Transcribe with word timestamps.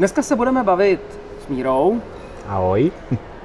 Dneska 0.00 0.22
se 0.22 0.36
budeme 0.36 0.62
bavit 0.62 1.00
s 1.44 1.48
Mírou 1.48 2.00
Ahoj. 2.48 2.92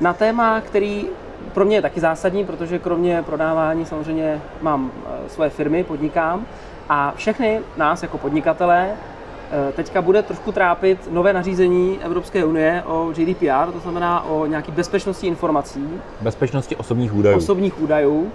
na 0.02 0.14
téma, 0.14 0.62
který 0.62 1.06
pro 1.54 1.66
mě 1.66 1.78
je 1.78 1.82
taky 1.82 2.00
zásadní, 2.00 2.46
protože 2.46 2.80
kromě 2.80 3.24
prodávání 3.26 3.86
samozřejmě 3.86 4.42
mám 4.62 4.92
eh, 5.06 5.30
svoje 5.30 5.50
firmy, 5.50 5.84
podnikám 5.84 6.46
a 6.90 7.14
všechny 7.16 7.60
nás 7.78 8.04
jako 8.04 8.18
podnikatele 8.18 8.90
eh, 8.90 9.72
teďka 9.72 10.02
bude 10.02 10.22
trošku 10.24 10.52
trápit 10.52 11.12
nové 11.12 11.34
nařízení 11.34 12.00
Evropské 12.04 12.46
unie 12.46 12.84
o 12.86 13.12
GDPR, 13.16 13.72
to 13.74 13.80
znamená 13.80 14.26
o 14.26 14.46
nějaký 14.46 14.72
bezpečnosti 14.72 15.28
informací, 15.28 15.90
Bezpečnosti 16.22 16.76
osobních 16.76 17.14
údajů. 17.16 17.38
osobních 17.38 17.82
údajů. 17.82 18.32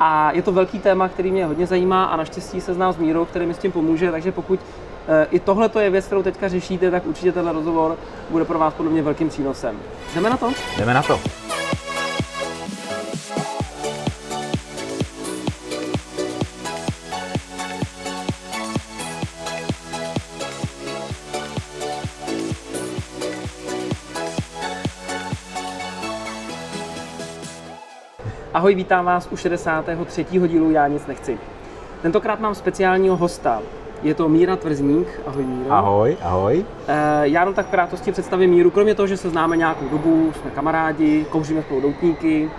A 0.00 0.32
je 0.32 0.42
to 0.42 0.52
velký 0.52 0.78
téma, 0.78 1.08
který 1.08 1.30
mě 1.30 1.46
hodně 1.46 1.66
zajímá 1.66 2.04
a 2.04 2.16
naštěstí 2.16 2.60
se 2.60 2.74
znám 2.74 2.92
s 2.92 2.96
Mírou, 2.96 3.24
který 3.24 3.46
mi 3.46 3.54
s 3.54 3.58
tím 3.58 3.72
pomůže, 3.72 4.10
takže 4.10 4.32
pokud 4.32 4.60
i 5.30 5.40
tohle 5.40 5.70
je 5.80 5.90
věc, 5.90 6.06
kterou 6.06 6.22
teďka 6.22 6.48
řešíte, 6.48 6.90
tak 6.90 7.06
určitě 7.06 7.32
tenhle 7.32 7.52
rozhovor 7.52 7.96
bude 8.30 8.44
pro 8.44 8.58
vás 8.58 8.74
podle 8.74 8.92
mě 8.92 9.02
velkým 9.02 9.28
přínosem. 9.28 9.78
Jdeme 10.14 10.30
na 10.30 10.36
to? 10.36 10.52
Jdeme 10.78 10.94
na 10.94 11.02
to. 11.02 11.20
Ahoj, 28.54 28.74
vítám 28.74 29.04
vás 29.04 29.28
u 29.30 29.36
63. 29.36 30.24
dílu 30.24 30.70
Já 30.70 30.88
nic 30.88 31.06
nechci. 31.06 31.38
Tentokrát 32.02 32.40
mám 32.40 32.54
speciálního 32.54 33.16
hosta. 33.16 33.62
Je 34.02 34.14
to 34.14 34.28
Míra 34.28 34.56
Tvrzník. 34.56 35.08
Ahoj 35.26 35.44
Míro. 35.44 35.72
Ahoj, 35.72 36.16
ahoj. 36.22 36.64
Eh, 36.88 36.94
Já 37.22 37.40
jenom 37.40 37.54
tak 37.54 37.66
v 37.66 37.70
krátkosti 37.70 38.12
představím 38.12 38.50
Míru. 38.50 38.70
Kromě 38.70 38.94
toho, 38.94 39.06
že 39.06 39.16
se 39.16 39.30
známe 39.30 39.56
nějakou 39.56 39.88
dobu, 39.88 40.32
jsme 40.40 40.50
kamarádi, 40.50 41.26
kouříme 41.30 41.62
spolu 41.62 41.80
doutníky, 41.80 42.50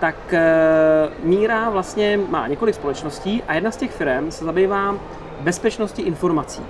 tak 0.00 0.16
eh, 0.32 1.08
Míra 1.22 1.70
vlastně 1.70 2.20
má 2.28 2.48
několik 2.48 2.74
společností 2.74 3.42
a 3.48 3.54
jedna 3.54 3.70
z 3.70 3.76
těch 3.76 3.90
firm 3.92 4.30
se 4.30 4.44
zabývá 4.44 4.94
bezpečností 5.40 6.02
informací. 6.02 6.62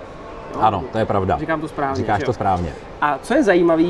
Ano, 0.61 0.85
to 0.93 0.99
je 0.99 1.05
pravda. 1.05 1.39
Říkám 1.39 1.61
to 1.61 1.69
správně. 1.69 1.97
Říkáš 1.97 2.23
to 2.23 2.33
správně. 2.33 2.73
A 3.01 3.19
co 3.23 3.35
je 3.35 3.43
zajímavé, 3.43 3.83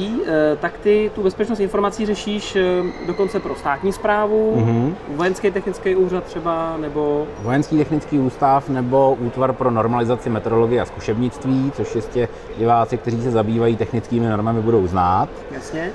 tak 0.60 0.78
ty 0.78 1.10
tu 1.14 1.22
bezpečnost 1.22 1.60
informací 1.60 2.06
řešíš 2.06 2.56
eh, 2.56 2.62
dokonce 3.06 3.40
pro 3.40 3.54
státní 3.54 3.92
zprávu, 3.92 4.52
Mhm. 4.56 4.94
vojenský 5.08 5.50
technický 5.50 5.96
úřad 5.96 6.24
třeba, 6.24 6.76
nebo 6.80 7.26
Vojenský 7.42 7.78
technický 7.78 8.18
ústav 8.18 8.68
nebo 8.68 9.16
Útvar 9.20 9.52
pro 9.52 9.70
normalizaci 9.70 10.30
meteorologie 10.30 10.80
a 10.80 10.84
zkušebnictví, 10.84 11.72
což 11.76 11.94
jistě 11.94 12.28
diváci, 12.58 12.96
kteří 12.98 13.22
se 13.22 13.30
zabývají 13.30 13.76
technickými 13.76 14.28
normami, 14.28 14.60
budou 14.62 14.86
znát. 14.86 15.28
jasně. 15.50 15.90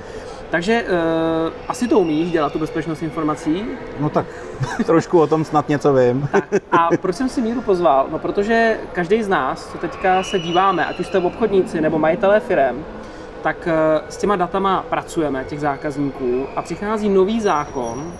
Takže 0.52 0.84
uh, 0.84 1.52
asi 1.68 1.88
to 1.88 1.98
umíš 1.98 2.30
dělat 2.30 2.52
tu 2.52 2.58
bezpečnost 2.58 3.02
informací. 3.02 3.64
No 4.00 4.10
tak 4.10 4.26
trošku 4.86 5.20
o 5.20 5.26
tom 5.26 5.44
snad 5.44 5.68
něco 5.68 5.94
vím. 5.94 6.28
A 6.72 6.88
proč 7.00 7.16
jsem 7.16 7.28
si 7.28 7.42
Míru 7.42 7.60
pozval? 7.60 8.06
No 8.12 8.18
protože 8.18 8.76
každý 8.92 9.22
z 9.22 9.28
nás, 9.28 9.68
co 9.72 9.78
teďka 9.78 10.22
se 10.22 10.38
díváme, 10.38 10.86
ať 10.86 11.00
už 11.00 11.06
jste 11.06 11.18
obchodníci 11.18 11.80
nebo 11.80 11.98
majitelé 11.98 12.40
firem, 12.40 12.84
tak 13.42 13.56
eh, 13.68 14.00
s 14.08 14.16
těma 14.16 14.36
datama 14.36 14.84
pracujeme, 14.90 15.44
těch 15.44 15.60
zákazníků, 15.60 16.46
a 16.56 16.62
přichází 16.62 17.08
nový 17.08 17.40
zákon, 17.40 18.12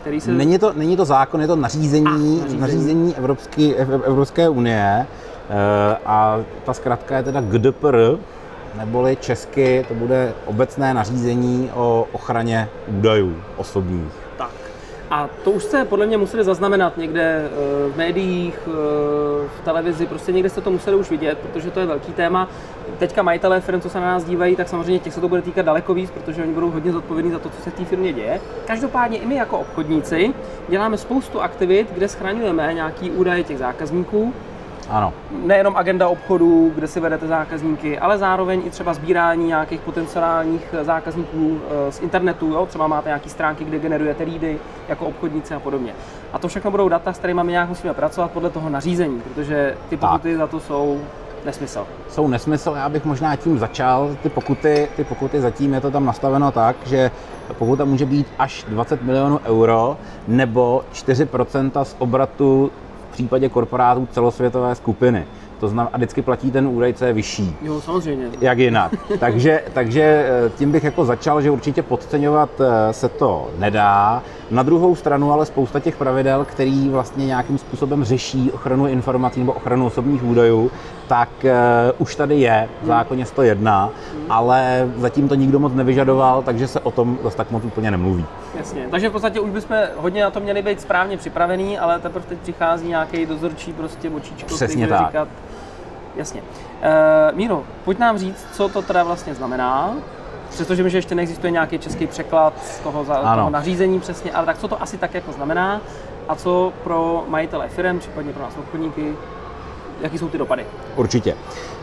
který 0.00 0.20
se... 0.20 0.32
Není 0.32 0.58
to, 0.58 0.72
není 0.72 0.96
to 0.96 1.04
zákon, 1.04 1.40
je 1.40 1.46
to 1.46 1.56
nařízení, 1.56 2.06
A, 2.06 2.10
nařízení. 2.10 2.38
nařízení. 2.40 2.60
nařízení 2.60 3.16
Evropský, 3.16 3.74
Ev- 3.74 4.02
Evropské 4.04 4.48
unie 4.48 5.06
eh, 5.50 5.96
a 6.06 6.40
ta 6.64 6.72
zkratka 6.72 7.16
je 7.16 7.22
teda 7.22 7.40
GDPR, 7.40 8.16
neboli 8.74 9.16
česky 9.16 9.84
to 9.88 9.94
bude 9.94 10.34
obecné 10.46 10.94
nařízení 10.94 11.70
o 11.74 12.08
ochraně 12.12 12.68
údajů 12.86 13.42
osobních. 13.56 14.12
Tak. 14.36 14.50
A 15.10 15.28
to 15.44 15.50
už 15.50 15.64
jste 15.64 15.84
podle 15.84 16.06
mě 16.06 16.18
museli 16.18 16.44
zaznamenat 16.44 16.96
někde 16.96 17.22
eh, 17.44 17.92
v 17.92 17.96
médiích, 17.96 18.58
eh, 18.66 18.70
v 19.60 19.64
televizi, 19.64 20.06
prostě 20.06 20.32
někde 20.32 20.50
jste 20.50 20.60
to 20.60 20.70
museli 20.70 20.96
už 20.96 21.10
vidět, 21.10 21.38
protože 21.38 21.70
to 21.70 21.80
je 21.80 21.86
velký 21.86 22.12
téma. 22.12 22.48
Teďka 22.98 23.22
majitelé 23.22 23.60
firm, 23.60 23.80
co 23.80 23.90
se 23.90 24.00
na 24.00 24.06
nás 24.06 24.24
dívají, 24.24 24.56
tak 24.56 24.68
samozřejmě 24.68 24.98
těch 24.98 25.14
se 25.14 25.20
to 25.20 25.28
bude 25.28 25.42
týkat 25.42 25.62
daleko 25.62 25.94
víc, 25.94 26.10
protože 26.10 26.42
oni 26.42 26.52
budou 26.52 26.70
hodně 26.70 26.92
zodpovědní 26.92 27.32
za 27.32 27.38
to, 27.38 27.50
co 27.50 27.62
se 27.62 27.70
v 27.70 27.74
té 27.74 27.84
firmě 27.84 28.12
děje. 28.12 28.40
Každopádně 28.66 29.18
i 29.18 29.26
my 29.26 29.34
jako 29.34 29.58
obchodníci 29.58 30.34
děláme 30.68 30.98
spoustu 30.98 31.40
aktivit, 31.40 31.92
kde 31.92 32.08
schraňujeme 32.08 32.74
nějaký 32.74 33.10
údaje 33.10 33.44
těch 33.44 33.58
zákazníků, 33.58 34.34
Ano, 34.92 35.12
nejenom 35.44 35.76
agenda 35.76 36.08
obchodu, 36.08 36.72
kde 36.74 36.86
si 36.86 37.00
vedete 37.00 37.26
zákazníky, 37.26 37.98
ale 37.98 38.18
zároveň 38.18 38.62
i 38.64 38.70
třeba 38.70 38.94
sbírání 38.94 39.46
nějakých 39.46 39.80
potenciálních 39.80 40.74
zákazníků 40.82 41.58
eh, 41.88 41.92
z 41.92 42.00
internetu. 42.00 42.46
Jo? 42.52 42.66
Třeba 42.66 42.86
máte 42.86 43.08
nějaké 43.08 43.28
stránky, 43.28 43.64
kde 43.64 43.78
generujete 43.78 44.24
lídy 44.24 44.58
jako 44.88 45.06
obchodníci 45.06 45.54
a 45.54 45.60
podobně. 45.60 45.92
A 46.32 46.38
to 46.38 46.48
všechno 46.48 46.70
budou 46.70 46.88
data, 46.88 47.12
s 47.12 47.18
kterými 47.18 47.44
my 47.44 47.52
nějak 47.52 47.68
musíme 47.68 47.94
pracovat 47.94 48.30
podle 48.30 48.50
toho 48.50 48.68
nařízení, 48.70 49.20
protože 49.20 49.76
ty 49.88 49.96
Tak. 49.96 50.10
pokuty 50.10 50.36
za 50.36 50.46
to 50.46 50.60
jsou 50.60 51.00
nesmysl. 51.44 51.86
jsou 52.08 52.28
nesmysl, 52.28 52.74
já 52.76 52.88
bych 52.88 53.04
možná 53.04 53.36
tím 53.36 53.58
začal. 53.58 54.16
Ty 54.22 54.28
pokuty, 54.28 54.88
ty 54.96 55.04
pokuty 55.04 55.40
zatím 55.40 55.74
je 55.74 55.80
to 55.80 55.90
tam 55.90 56.04
nastaveno 56.04 56.52
tak, 56.52 56.76
že 56.86 57.10
pokuta 57.58 57.84
může 57.84 58.06
být 58.06 58.26
až 58.38 58.64
20 58.68 59.02
milionů 59.02 59.40
euro 59.44 59.96
nebo 60.28 60.84
4% 60.92 61.84
z 61.84 61.96
obratu 61.98 62.70
v 63.12 63.14
případě 63.14 63.48
korporátů 63.48 64.08
celosvětové 64.12 64.74
skupiny. 64.74 65.24
To 65.60 65.68
znamená, 65.68 65.90
a 65.92 65.96
vždycky 65.96 66.22
platí 66.22 66.50
ten 66.50 66.66
údaj, 66.66 66.92
co 66.92 67.04
je 67.04 67.12
vyšší. 67.12 67.56
Jo, 67.62 67.80
samozřejmě. 67.80 68.26
Jak 68.40 68.58
jinak. 68.58 68.92
takže, 69.18 69.62
takže 69.72 70.02
eh, 70.02 70.50
tím 70.58 70.72
bych 70.72 70.84
jako 70.84 71.04
začal, 71.04 71.42
že 71.42 71.50
určitě 71.50 71.82
podceňovat 71.82 72.50
eh, 72.60 72.92
se 72.92 73.08
to 73.08 73.50
nedá. 73.58 74.22
Na 74.52 74.62
druhou 74.62 74.96
stranu 74.96 75.32
ale 75.32 75.46
spousta 75.46 75.80
těch 75.80 75.96
pravidel, 75.96 76.44
který 76.44 76.88
vlastně 76.88 77.26
nějakým 77.26 77.58
způsobem 77.58 78.04
řeší 78.04 78.52
ochranu 78.52 78.86
informací 78.86 79.40
nebo 79.40 79.52
ochranu 79.52 79.86
osobních 79.86 80.24
údajů, 80.24 80.70
tak 81.08 81.28
uh, 81.44 81.50
už 81.98 82.16
tady 82.16 82.40
je 82.40 82.68
v 82.82 82.86
zákoně 82.86 83.26
101, 83.26 83.90
ale 84.28 84.90
zatím 84.96 85.28
to 85.28 85.34
nikdo 85.34 85.58
moc 85.58 85.74
nevyžadoval, 85.74 86.42
takže 86.42 86.68
se 86.68 86.80
o 86.80 86.90
tom 86.90 87.18
zase 87.22 87.36
tak 87.36 87.50
moc 87.50 87.64
úplně 87.64 87.90
nemluví. 87.90 88.24
Jasně. 88.58 88.86
Takže 88.90 89.08
v 89.08 89.12
podstatě 89.12 89.40
už 89.40 89.50
bychom 89.50 89.76
hodně 89.96 90.22
na 90.22 90.30
to 90.30 90.40
měli 90.40 90.62
být 90.62 90.80
správně 90.80 91.16
připravený, 91.16 91.78
ale 91.78 91.98
teprve 91.98 92.26
teď 92.28 92.38
přichází 92.38 92.88
nějaký 92.88 93.26
dozorčí 93.26 93.72
prostě 93.72 94.08
který 94.08 94.54
Přesně 94.54 94.86
bude 94.86 94.98
tak. 94.98 95.06
říkat. 95.06 95.28
Jasně. 96.16 96.42
Uh, 96.42 97.36
Míro, 97.36 97.62
pojď 97.84 97.98
nám 97.98 98.18
říct, 98.18 98.46
co 98.52 98.68
to 98.68 98.82
teda 98.82 99.02
vlastně 99.04 99.34
znamená. 99.34 99.94
Přestože 100.52 100.90
že 100.90 100.98
ještě 100.98 101.14
neexistuje 101.14 101.50
nějaký 101.50 101.78
český 101.78 102.06
překlad 102.06 102.64
z 102.64 102.78
toho, 102.80 103.04
za, 103.04 103.14
Ano. 103.14 103.36
toho 103.36 103.50
nařízení 103.50 104.00
přesně, 104.00 104.32
ale 104.32 104.46
tak 104.46 104.58
co 104.58 104.68
to 104.68 104.82
asi 104.82 104.98
tak 104.98 105.14
jako 105.14 105.32
znamená 105.32 105.80
a 106.28 106.34
co 106.34 106.72
pro 106.84 107.24
majitele 107.28 107.68
firm, 107.68 107.98
případně 107.98 108.32
pro 108.32 108.42
nás 108.42 108.56
obchodníky, 108.58 109.14
jaký 110.02 110.18
jsou 110.18 110.28
ty 110.28 110.38
dopady? 110.38 110.66
Určitě. 110.96 111.34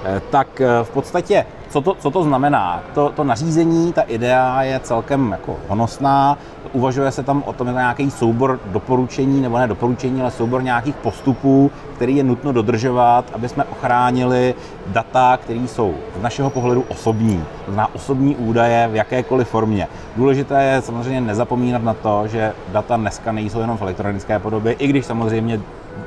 Eh, 0.06 0.22
Tak 0.30 0.62
eh, 0.62 0.68
v 0.84 0.90
podstatě, 0.90 1.46
co 1.70 1.82
to, 1.82 1.96
co 2.00 2.12
to 2.12 2.24
znamená? 2.24 2.84
To, 2.94 3.10
to 3.16 3.24
nařízení, 3.24 3.94
ta 3.94 4.02
idea 4.02 4.64
je 4.64 4.80
celkem 4.80 5.32
jako 5.32 5.56
honosná. 5.68 6.38
Uvažuje 6.74 7.12
se 7.12 7.24
tam 7.24 7.44
o 7.46 7.54
tom, 7.54 7.68
je 7.68 7.74
to 7.74 7.80
nějaký 7.80 8.12
soubor 8.12 8.60
doporučení, 8.66 9.42
nebo 9.42 9.58
ne 9.58 9.68
doporučení, 9.68 10.22
ale 10.22 10.32
soubor 10.32 10.64
nějakých 10.64 10.96
postupů, 10.96 11.72
který 11.96 12.16
je 12.16 12.24
nutno 12.24 12.52
dodržovat, 12.52 13.26
aby 13.34 13.50
jsme 13.50 13.64
ochránili 13.64 14.56
data, 14.88 15.38
které 15.38 15.60
jsou 15.60 15.94
z 16.20 16.22
našeho 16.22 16.50
pohledu 16.50 16.86
osobní. 16.88 17.38
To 17.66 17.72
znamená 17.72 17.96
osobní 17.96 18.36
údaje 18.36 18.88
v 18.88 18.96
jakékoliv 18.96 19.48
formě. 19.48 19.88
Důležité 20.16 20.64
je 20.64 20.82
samozřejmě 20.82 21.22
nezapomínat 21.22 21.84
na 21.84 21.94
to, 21.94 22.28
že 22.28 22.54
data 22.72 22.98
dneska 22.98 23.32
nejsou 23.32 23.60
jenom 23.60 23.78
v 23.78 23.82
elektronické 23.82 24.40
podobě, 24.40 24.74
i 24.74 24.88
když 24.88 25.06
samozřejmě 25.06 25.60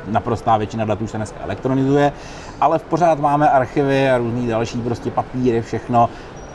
naprostá 0.07 0.57
většina 0.57 0.85
dat 0.85 1.03
už 1.03 1.11
se 1.11 1.17
dneska 1.17 1.41
elektronizuje, 1.41 2.13
ale 2.61 2.79
v 2.79 2.83
pořád 2.83 3.19
máme 3.19 3.51
archivy 3.51 4.11
a 4.11 4.19
různý 4.19 4.47
další 4.47 4.83
prostě 4.83 5.11
papíry, 5.11 5.63
všechno. 5.63 6.09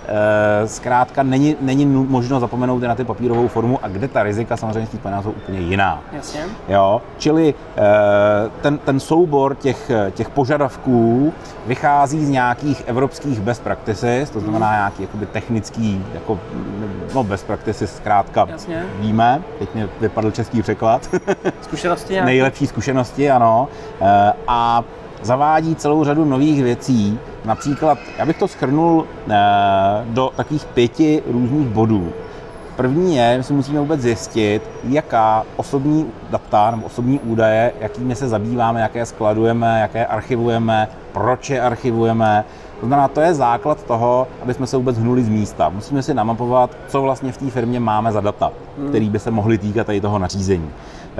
Eh, 0.09 0.67
Zkrátka 0.67 1.23
není, 1.23 1.55
není 1.61 1.85
možno 1.85 2.39
zapomenout 2.39 2.83
na 2.83 2.95
ty 2.95 3.03
papírovou 3.03 3.47
formu 3.47 3.79
a 3.83 3.87
kde 3.87 4.07
ta 4.07 4.23
rizika 4.23 4.57
samozřejmě 4.57 4.85
spojená 4.85 5.21
jsou 5.21 5.31
úplně 5.31 5.59
jiná. 5.59 6.01
Jasně. 6.11 6.39
Jo, 6.69 7.01
čili 7.17 7.53
eh, 7.77 7.81
ten, 8.61 8.77
ten 8.77 8.99
soubor 8.99 9.55
těch, 9.55 9.91
těch 10.11 10.29
požadavků 10.29 11.33
vychází 11.65 12.25
z 12.25 12.29
nějakých 12.29 12.83
evropských 12.87 13.39
best 13.39 13.63
practices, 13.63 14.29
to 14.29 14.39
znamená 14.39 14.71
nějaký 14.71 15.01
jakoby 15.01 15.25
technický, 15.25 16.05
jako, 16.13 16.39
no 17.15 17.23
best 17.23 17.47
practices 17.47 17.95
zkrátka 17.95 18.47
Jasně. 18.49 18.85
víme, 18.99 19.41
teď 19.59 19.75
mi 19.75 19.89
vypadl 20.01 20.31
český 20.31 20.61
překlad, 20.61 21.09
Zkušenosti 21.61 22.13
nějaké? 22.13 22.25
nejlepší 22.25 22.67
zkušenosti, 22.67 23.31
ano, 23.31 23.67
Eh, 24.01 24.33
a 24.47 24.83
zavádí 25.21 25.75
celou 25.75 26.03
řadu 26.03 26.25
nových 26.25 26.63
věcí. 26.63 27.19
Například, 27.47 27.97
já 28.17 28.25
bych 28.25 28.37
to 28.37 28.47
schrnul 28.47 29.07
eh, 29.29 29.35
do 30.05 30.31
takových 30.35 30.65
pěti 30.65 31.23
různých 31.27 31.67
bodů. 31.67 32.13
První 32.75 33.15
je, 33.15 33.33
že 33.37 33.43
si 33.43 33.53
musíme 33.53 33.79
vůbec 33.79 34.01
zjistit, 34.01 34.69
jaká 34.83 35.43
osobní 35.55 36.11
data 36.29 36.71
nebo 36.71 36.85
osobní 36.85 37.19
údaje, 37.19 37.73
jakými 37.79 38.15
se 38.15 38.29
zabýváme, 38.29 38.81
jaké 38.81 39.05
skladujeme, 39.05 39.79
jaké 39.81 40.05
archivujeme, 40.05 40.87
proč 41.11 41.49
je 41.49 41.61
archivujeme, 41.61 42.45
To 42.79 42.85
znamená, 42.85 43.07
to 43.07 43.21
je 43.21 43.33
základ 43.33 43.83
toho, 43.83 44.27
aby 44.41 44.53
jsme 44.53 44.67
se 44.67 44.77
vůbec 44.77 44.97
hnuli 44.97 45.23
z 45.23 45.29
místa. 45.29 45.69
Musíme 45.69 46.03
si 46.03 46.13
namapovat, 46.13 46.77
co 46.87 47.01
vlastně 47.01 47.31
v 47.31 47.37
té 47.37 47.49
firmě 47.49 47.79
máme 47.79 48.11
za 48.11 48.21
data, 48.21 48.51
hmm. 48.77 48.89
který 48.89 49.09
by 49.09 49.19
se 49.19 49.31
mohly 49.31 49.57
týkat 49.57 49.87
tady 49.87 50.01
toho 50.01 50.19
nařízení. 50.19 50.69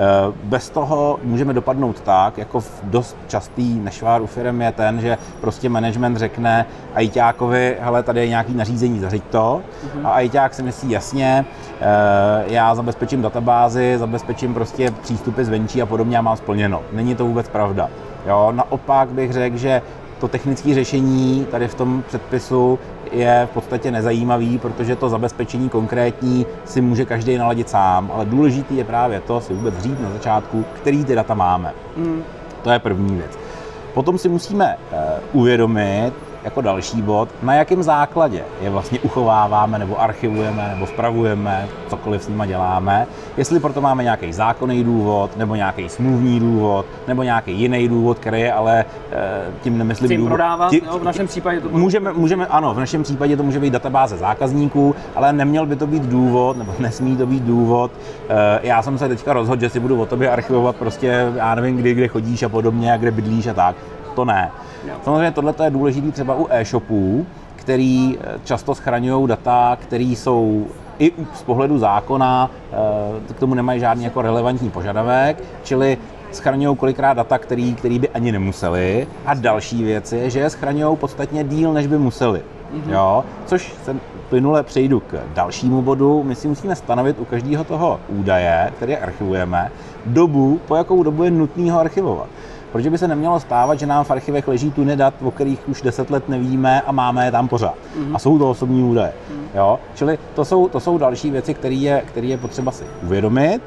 Eh, 0.00 0.32
bez 0.42 0.70
toho 0.70 1.18
můžeme 1.22 1.52
dopadnout 1.52 2.00
tak, 2.00 2.38
jako 2.38 2.60
v 2.60 2.80
dost 2.82 3.16
častý 3.26 3.80
nešvár 3.80 4.22
u 4.22 4.26
firm 4.26 4.60
je 4.60 4.72
ten, 4.72 5.00
že 5.00 5.18
prostě 5.40 5.68
management 5.68 6.16
řekne 6.16 6.66
ajťákovi, 6.94 7.76
hele, 7.80 8.02
tady 8.02 8.20
je 8.20 8.28
nějaký 8.28 8.54
nařízení, 8.54 9.00
zařiď 9.00 9.22
to. 9.30 9.60
Mm-hmm. 9.60 10.06
A 10.06 10.10
ajťák 10.10 10.54
si 10.54 10.62
myslí, 10.62 10.90
jasně, 10.90 11.44
eh, 11.80 12.44
já 12.46 12.74
zabezpečím 12.74 13.22
databázy, 13.22 13.98
zabezpečím 13.98 14.54
prostě 14.54 14.90
přístupy 14.90 15.44
zvenčí 15.44 15.82
a 15.82 15.86
podobně 15.86 16.18
a 16.18 16.22
mám 16.22 16.36
splněno. 16.36 16.82
Není 16.92 17.14
to 17.14 17.24
vůbec 17.24 17.48
pravda. 17.48 17.88
Jo, 18.26 18.52
naopak 18.56 19.08
bych 19.08 19.32
řekl, 19.32 19.56
že 19.56 19.82
to 20.20 20.28
technické 20.28 20.74
řešení 20.74 21.46
tady 21.50 21.68
v 21.68 21.74
tom 21.74 22.02
předpisu 22.08 22.78
je 23.12 23.48
v 23.50 23.54
podstatě 23.54 23.90
nezajímavý, 23.90 24.58
protože 24.58 24.96
to 24.96 25.08
zabezpečení 25.08 25.68
konkrétní 25.68 26.46
si 26.64 26.80
může 26.80 27.04
každý 27.04 27.36
naladit 27.36 27.68
sám, 27.68 28.10
ale 28.14 28.24
důležitý 28.24 28.76
je 28.76 28.84
právě 28.84 29.20
to 29.20 29.40
si 29.40 29.54
vůbec 29.54 29.78
říct 29.78 30.00
na 30.00 30.10
začátku, 30.10 30.64
který 30.72 31.04
ty 31.04 31.14
data 31.14 31.34
máme. 31.34 31.72
Mm. 31.96 32.22
To 32.62 32.70
je 32.70 32.78
první 32.78 33.16
věc. 33.16 33.38
Potom 33.94 34.18
si 34.18 34.28
musíme 34.28 34.76
uh, 34.92 35.40
uvědomit, 35.40 36.12
jako 36.44 36.60
další 36.60 37.02
bod, 37.02 37.28
na 37.42 37.54
jakém 37.54 37.82
základě 37.82 38.44
je 38.60 38.70
vlastně 38.70 39.00
uchováváme 39.00 39.78
nebo 39.78 40.00
archivujeme 40.00 40.68
nebo 40.74 40.86
spravujeme, 40.86 41.68
cokoliv 41.88 42.22
s 42.22 42.28
nimi 42.28 42.44
děláme, 42.46 43.06
jestli 43.36 43.60
proto 43.60 43.80
máme 43.80 44.04
nějaký 44.04 44.32
zákonný 44.32 44.84
důvod, 44.84 45.36
nebo 45.36 45.54
nějaký 45.54 45.88
smluvní 45.88 46.40
důvod, 46.40 46.86
nebo 47.08 47.22
nějaký 47.22 47.52
jiný 47.52 47.88
důvod, 47.88 48.18
který 48.18 48.40
je 48.40 48.52
ale 48.52 48.84
eh, 49.12 49.16
tím 49.62 49.78
nemyslím 49.78 50.08
tím 50.08 50.20
důvod. 50.20 50.28
prodávat, 50.28 50.70
tí, 50.70 50.82
jo, 50.86 50.98
v 50.98 51.04
našem 51.04 51.26
případě 51.26 51.60
to 51.60 51.68
můžeme, 51.68 52.12
můžeme, 52.12 52.46
ano, 52.46 52.74
v 52.74 52.78
našem 52.78 53.02
případě 53.02 53.36
to 53.36 53.42
může 53.42 53.60
být 53.60 53.72
databáze 53.72 54.16
zákazníků, 54.16 54.94
ale 55.16 55.32
neměl 55.32 55.66
by 55.66 55.76
to 55.76 55.86
být 55.86 56.02
důvod, 56.02 56.56
nebo 56.56 56.74
nesmí 56.78 57.16
to 57.16 57.26
být 57.26 57.42
důvod. 57.42 57.90
Eh, 58.28 58.60
já 58.62 58.82
jsem 58.82 58.98
se 58.98 59.08
teďka 59.08 59.32
rozhodl, 59.32 59.60
že 59.60 59.70
si 59.70 59.80
budu 59.80 60.00
o 60.00 60.06
tobě 60.06 60.30
archivovat 60.30 60.76
prostě, 60.76 61.32
já 61.34 61.54
nevím, 61.54 61.76
kdy, 61.76 61.94
kde 61.94 62.08
chodíš 62.08 62.42
a 62.42 62.48
podobně, 62.48 62.92
a 62.92 62.96
kde 62.96 63.10
bydlíš 63.10 63.46
a 63.46 63.54
tak. 63.54 63.76
To 64.14 64.24
ne. 64.24 64.50
Samozřejmě 65.04 65.30
tohle 65.32 65.54
je 65.64 65.70
důležité 65.70 66.12
třeba 66.12 66.34
u 66.34 66.46
e-shopů, 66.50 67.26
který 67.56 68.18
eh, 68.20 68.38
často 68.44 68.74
schraňují 68.74 69.28
data, 69.28 69.78
které 69.80 70.04
jsou 70.04 70.66
i 70.98 71.12
z 71.34 71.42
pohledu 71.42 71.78
zákona 71.78 72.50
eh, 72.72 73.34
k 73.34 73.38
tomu 73.38 73.54
nemají 73.54 73.80
žádný 73.80 74.04
jako 74.04 74.22
relevantní 74.22 74.70
požadavek, 74.70 75.44
čili 75.62 75.98
schraňují 76.32 76.76
kolikrát 76.76 77.14
data, 77.14 77.38
který, 77.38 77.74
který 77.74 77.98
by 77.98 78.08
ani 78.08 78.32
nemuseli. 78.32 79.06
A 79.26 79.34
další 79.34 79.84
věc 79.84 80.12
je, 80.12 80.30
že 80.30 80.40
je 80.40 80.50
schraňují 80.50 80.96
podstatně 80.96 81.44
díl, 81.44 81.72
než 81.72 81.86
by 81.86 81.98
museli. 81.98 82.42
Mm-hmm. 82.74 82.92
Jo? 82.92 83.24
Což 83.46 83.74
se 83.84 83.96
plynule 84.28 84.62
přejdu 84.62 85.00
k 85.00 85.20
dalšímu 85.34 85.82
bodu. 85.82 86.22
My 86.22 86.34
si 86.34 86.48
musíme 86.48 86.76
stanovit 86.76 87.18
u 87.18 87.24
každého 87.24 87.64
toho 87.64 88.00
údaje, 88.08 88.72
který 88.76 88.96
archivujeme, 88.96 89.70
dobu, 90.06 90.60
po 90.68 90.76
jakou 90.76 91.02
dobu 91.02 91.24
je 91.24 91.30
nutný 91.30 91.70
ho 91.70 91.80
archivovat. 91.80 92.28
Protože 92.72 92.90
by 92.90 92.98
se 92.98 93.08
nemělo 93.08 93.40
stávat, 93.40 93.78
že 93.78 93.86
nám 93.86 94.04
v 94.04 94.10
archivech 94.10 94.48
leží 94.48 94.70
tuny 94.70 94.96
dat, 94.96 95.14
o 95.22 95.30
kterých 95.30 95.68
už 95.68 95.82
10 95.82 96.10
let 96.10 96.28
nevíme 96.28 96.80
a 96.80 96.92
máme 96.92 97.24
je 97.24 97.30
tam 97.30 97.48
pořád. 97.48 97.74
Mm-hmm. 97.74 98.14
A 98.14 98.18
jsou 98.18 98.38
to 98.38 98.50
osobní 98.50 98.82
údaje. 98.82 99.12
Mm-hmm. 99.12 99.58
Jo? 99.58 99.80
Čili 99.94 100.18
to 100.34 100.44
jsou, 100.44 100.68
to 100.68 100.80
jsou 100.80 100.98
další 100.98 101.30
věci, 101.30 101.54
které 101.54 101.74
je, 101.74 102.02
který 102.06 102.28
je 102.28 102.38
potřeba 102.38 102.72
si 102.72 102.84
uvědomit. 103.02 103.60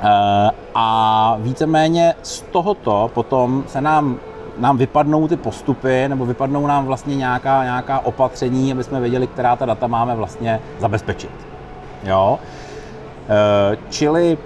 E, 0.00 0.50
a 0.74 1.36
víceméně 1.40 2.14
z 2.22 2.40
tohoto 2.40 3.10
potom 3.14 3.64
se 3.66 3.80
nám 3.80 4.18
nám 4.58 4.76
vypadnou 4.76 5.28
ty 5.28 5.36
postupy, 5.36 6.08
nebo 6.08 6.26
vypadnou 6.26 6.66
nám 6.66 6.86
vlastně 6.86 7.16
nějaká, 7.16 7.64
nějaká 7.64 7.98
opatření, 7.98 8.72
aby 8.72 8.84
jsme 8.84 9.00
věděli, 9.00 9.26
která 9.26 9.56
ta 9.56 9.66
data 9.66 9.86
máme 9.86 10.14
vlastně 10.14 10.60
zabezpečit. 10.78 11.30
Jo? 12.04 12.38
E, 13.28 13.76
čili 13.90 14.38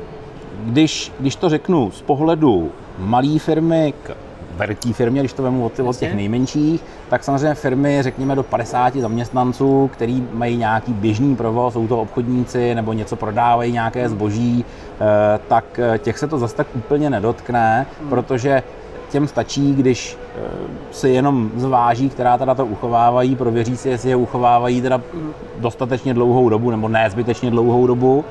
když, 0.64 1.12
když 1.20 1.36
to 1.36 1.48
řeknu 1.48 1.90
z 1.90 2.02
pohledu 2.02 2.72
malé 2.98 3.38
firmy 3.38 3.94
k 4.02 4.16
velké 4.58 4.92
firmě, 4.92 5.20
když 5.20 5.32
to 5.32 5.42
vemu 5.42 5.64
od, 5.64 5.78
od 5.80 5.96
těch 5.96 6.14
nejmenších, 6.14 6.84
tak 7.08 7.24
samozřejmě 7.24 7.54
firmy, 7.54 7.98
řekněme, 8.02 8.34
do 8.34 8.42
50 8.42 8.96
zaměstnanců, 8.96 9.90
který 9.92 10.24
mají 10.32 10.56
nějaký 10.56 10.92
běžný 10.92 11.36
provoz, 11.36 11.72
jsou 11.72 11.88
to 11.88 12.00
obchodníci 12.00 12.74
nebo 12.74 12.92
něco 12.92 13.16
prodávají, 13.16 13.72
nějaké 13.72 14.08
zboží, 14.08 14.64
eh, 14.64 15.40
tak 15.48 15.78
eh, 15.78 15.98
těch 15.98 16.18
se 16.18 16.26
to 16.26 16.38
zase 16.38 16.56
tak 16.56 16.66
úplně 16.74 17.10
nedotkne, 17.10 17.86
hmm. 18.00 18.08
protože 18.08 18.62
těm 19.10 19.28
stačí, 19.28 19.74
když 19.74 20.18
eh, 20.36 20.48
si 20.90 21.08
jenom 21.08 21.50
zváží, 21.56 22.10
která 22.10 22.38
teda 22.38 22.54
to 22.54 22.66
uchovávají, 22.66 23.36
prověří 23.36 23.76
si, 23.76 23.88
jestli 23.88 24.10
je 24.10 24.16
uchovávají 24.16 24.82
teda 24.82 25.00
hmm. 25.14 25.32
dostatečně 25.58 26.14
dlouhou 26.14 26.48
dobu 26.48 26.70
nebo 26.70 26.88
ne 26.88 27.10
zbytečně 27.10 27.50
dlouhou 27.50 27.86
dobu 27.86 28.24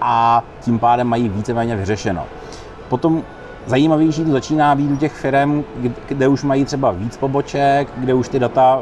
a 0.00 0.44
tím 0.60 0.78
pádem 0.78 1.06
mají 1.06 1.28
víceméně 1.28 1.76
vyřešeno. 1.76 2.24
Potom 2.88 3.22
Zajímavější 3.68 4.24
to 4.24 4.30
začíná 4.30 4.74
být 4.74 4.90
u 4.90 4.96
těch 4.96 5.12
firm, 5.12 5.64
kde 6.08 6.28
už 6.28 6.42
mají 6.42 6.64
třeba 6.64 6.90
víc 6.90 7.16
poboček, 7.16 7.88
kde 7.96 8.14
už 8.14 8.28
ty 8.28 8.38
data 8.38 8.80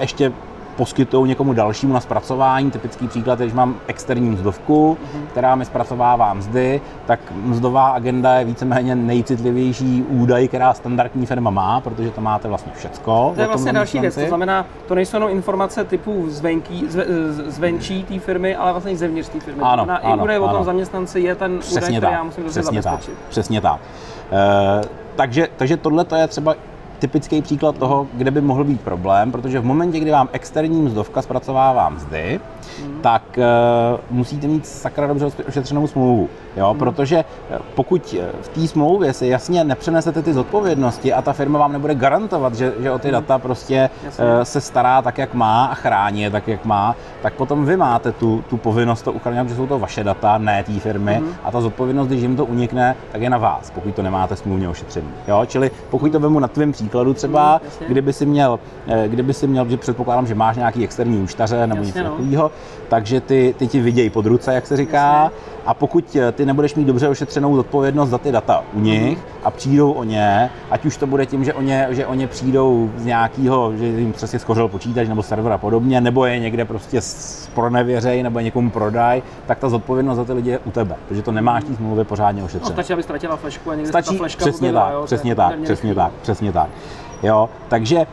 ještě 0.00 0.32
poskytují 0.76 1.28
někomu 1.28 1.52
dalšímu 1.52 1.92
na 1.92 2.00
zpracování. 2.00 2.70
Typický 2.70 3.08
příklad 3.08 3.40
je, 3.40 3.46
když 3.46 3.54
mám 3.54 3.74
externí 3.86 4.30
mzdovku, 4.30 4.98
mm-hmm. 5.00 5.26
která 5.26 5.54
mi 5.54 5.64
zpracovává 5.64 6.34
mzdy, 6.34 6.80
tak 7.06 7.20
mzdová 7.44 7.88
agenda 7.88 8.34
je 8.34 8.44
víceméně 8.44 8.94
nejcitlivější 8.94 10.02
údaj, 10.08 10.48
která 10.48 10.74
standardní 10.74 11.26
firma 11.26 11.50
má, 11.50 11.80
protože 11.80 12.10
to 12.10 12.20
máte 12.20 12.48
vlastně 12.48 12.72
všecko. 12.74 13.32
To 13.34 13.40
je 13.40 13.46
vlastně 13.46 13.72
další 13.72 14.00
věc, 14.00 14.14
to 14.14 14.26
znamená, 14.26 14.66
to 14.88 14.94
nejsou 14.94 15.16
jenom 15.16 15.30
informace 15.30 15.84
typu 15.84 16.24
zvenky, 16.28 16.88
zve, 16.88 17.04
zvenčí 17.46 18.04
té 18.04 18.18
firmy, 18.18 18.56
ale 18.56 18.72
vlastně 18.72 18.96
zevnitř 18.96 19.28
té 19.28 19.40
firmy. 19.40 19.62
Ano, 19.62 19.84
to 19.84 19.90
ano, 19.90 20.18
i 20.18 20.22
údaj 20.22 20.36
ano. 20.36 20.44
o 20.44 20.48
tom 20.48 20.64
zaměstnanci 20.64 21.20
je 21.20 21.34
ten 21.34 21.58
Přesně 21.58 21.80
údaj, 21.80 21.98
který 21.98 22.12
já 22.12 22.24
musím 22.24 22.44
dobře 22.44 22.62
zabezpečit. 22.62 23.14
Tak. 23.14 23.28
Přesně 23.28 23.60
tak. 23.60 23.80
Uh, 24.32 24.84
takže, 25.16 25.48
takže 25.56 25.76
tohle 25.76 26.04
to 26.04 26.16
je 26.16 26.28
třeba 26.28 26.54
typický 26.98 27.42
příklad 27.42 27.78
toho, 27.78 28.06
kde 28.14 28.30
by 28.30 28.40
mohl 28.40 28.64
být 28.64 28.80
problém, 28.80 29.32
protože 29.32 29.60
v 29.60 29.64
momentě, 29.64 30.00
kdy 30.00 30.10
vám 30.10 30.28
externí 30.32 30.82
mzdovka 30.82 31.22
zpracovává 31.22 31.88
mzdy, 31.88 32.40
mm. 32.86 33.00
tak 33.00 33.22
uh, 33.38 34.00
musíte 34.10 34.46
mít 34.46 34.66
sakra 34.66 35.06
dobře 35.06 35.26
ošetřenou 35.48 35.86
smlouvu. 35.86 36.28
Jo? 36.56 36.72
Mm. 36.72 36.78
Protože 36.78 37.24
eh, 37.50 37.58
pokud 37.74 38.16
eh, 38.20 38.26
v 38.42 38.48
té 38.48 38.68
smlouvě 38.68 39.12
si 39.12 39.26
jasně 39.26 39.64
nepřenesete 39.64 40.22
ty 40.22 40.32
zodpovědnosti 40.32 41.12
a 41.12 41.22
ta 41.22 41.32
firma 41.32 41.58
vám 41.58 41.72
nebude 41.72 41.94
garantovat, 41.94 42.54
že, 42.54 42.72
že 42.80 42.90
o 42.90 42.98
ty 42.98 43.08
mm. 43.08 43.12
data 43.12 43.38
prostě 43.38 43.90
uh, 44.04 44.12
se 44.42 44.60
stará 44.60 45.02
tak, 45.02 45.18
jak 45.18 45.34
má 45.34 45.64
a 45.64 45.74
chrání 45.74 46.22
je 46.22 46.30
tak, 46.30 46.48
jak 46.48 46.64
má, 46.64 46.96
tak 47.22 47.34
potom 47.34 47.64
vy 47.64 47.76
máte 47.76 48.12
tu, 48.12 48.44
tu 48.50 48.56
povinnost 48.56 49.02
to 49.02 49.12
uchraňovat, 49.12 49.48
že 49.48 49.54
jsou 49.54 49.66
to 49.66 49.78
vaše 49.78 50.04
data, 50.04 50.38
ne 50.38 50.64
té 50.64 50.72
firmy 50.72 51.18
mm. 51.20 51.34
a 51.44 51.50
ta 51.50 51.60
zodpovědnost, 51.60 52.08
když 52.08 52.22
jim 52.22 52.36
to 52.36 52.44
unikne, 52.44 52.96
tak 53.12 53.22
je 53.22 53.30
na 53.30 53.38
vás, 53.38 53.70
pokud 53.70 53.94
to 53.94 54.02
nemáte 54.02 54.36
smluvně 54.36 54.68
ošetřený. 54.68 55.08
Jo? 55.28 55.42
Čili 55.46 55.70
pokud 55.90 56.12
to 56.12 56.20
vemu 56.20 56.38
na 56.38 56.48
tvém 56.48 56.72
příkladu 56.72 57.14
třeba, 57.14 57.60
mm, 57.80 57.86
kdyby 57.86 58.12
si 58.12 58.26
měl, 58.26 58.58
kdyby 59.06 59.34
si 59.34 59.46
měl, 59.46 59.68
že 59.68 59.76
předpokládám, 59.76 60.26
že 60.26 60.34
máš 60.34 60.56
nějaký 60.56 60.84
externí 60.84 61.22
účtaře 61.22 61.66
nebo 61.66 61.82
jasně, 61.82 61.98
něco 62.00 62.10
no. 62.10 62.16
takového, 62.16 62.50
takže 62.88 63.20
ty, 63.20 63.54
ty 63.58 63.66
ti 63.66 63.80
vidějí 63.80 64.10
pod 64.10 64.26
ruce, 64.26 64.54
jak 64.54 64.66
se 64.66 64.76
říká, 64.76 65.22
jasně. 65.22 65.38
a 65.66 65.74
pokud 65.74 66.16
ty 66.32 66.41
nebudeš 66.46 66.74
mít 66.74 66.84
dobře 66.84 67.08
ošetřenou 67.08 67.56
zodpovědnost 67.56 68.10
za 68.10 68.18
ty 68.18 68.32
data 68.32 68.64
u 68.74 68.80
nich 68.80 69.18
a 69.44 69.50
přijdou 69.50 69.92
o 69.92 70.04
ně, 70.04 70.50
ať 70.70 70.84
už 70.84 70.96
to 70.96 71.06
bude 71.06 71.26
tím, 71.26 71.44
že 71.44 71.54
o 71.54 71.62
ně, 71.62 71.86
že 71.90 72.06
o 72.06 72.14
ně 72.14 72.26
přijdou 72.26 72.90
z 72.96 73.04
nějakého, 73.04 73.72
že 73.76 73.86
jim 73.86 74.12
přesně 74.12 74.38
skořil 74.38 74.68
počítač 74.68 75.08
nebo 75.08 75.22
server 75.22 75.52
a 75.52 75.58
podobně, 75.58 76.00
nebo 76.00 76.26
je 76.26 76.38
někde 76.38 76.64
prostě 76.64 77.00
pronevěřej 77.54 78.22
nebo 78.22 78.40
někomu 78.40 78.70
prodaj, 78.70 79.22
tak 79.46 79.58
ta 79.58 79.68
zodpovědnost 79.68 80.16
za 80.16 80.24
ty 80.24 80.32
lidi 80.32 80.50
je 80.50 80.58
u 80.58 80.70
tebe, 80.70 80.96
protože 81.08 81.22
to 81.22 81.32
nemáš 81.32 81.64
tí 81.64 81.76
smlouvy 81.76 82.04
pořádně 82.04 82.42
ošetřené. 82.42 82.70
No, 82.70 82.82
stačí, 82.82 82.92
aby 82.92 83.02
ztratila 83.02 83.36
flešku 83.36 83.70
a 83.70 83.74
někde 83.74 83.88
stačí, 83.88 84.08
ta 84.08 84.14
fleška 84.14 84.44
přesně 84.44 84.72
tak, 84.72 84.92
jo, 84.92 85.02
přesně 85.04 85.34
tak, 85.34 85.60
přesně 85.60 85.94
tak, 85.94 86.12
přesně 86.22 86.52
tak. 86.52 86.68
Jo, 87.22 87.48
takže 87.68 87.96
e, 87.98 88.06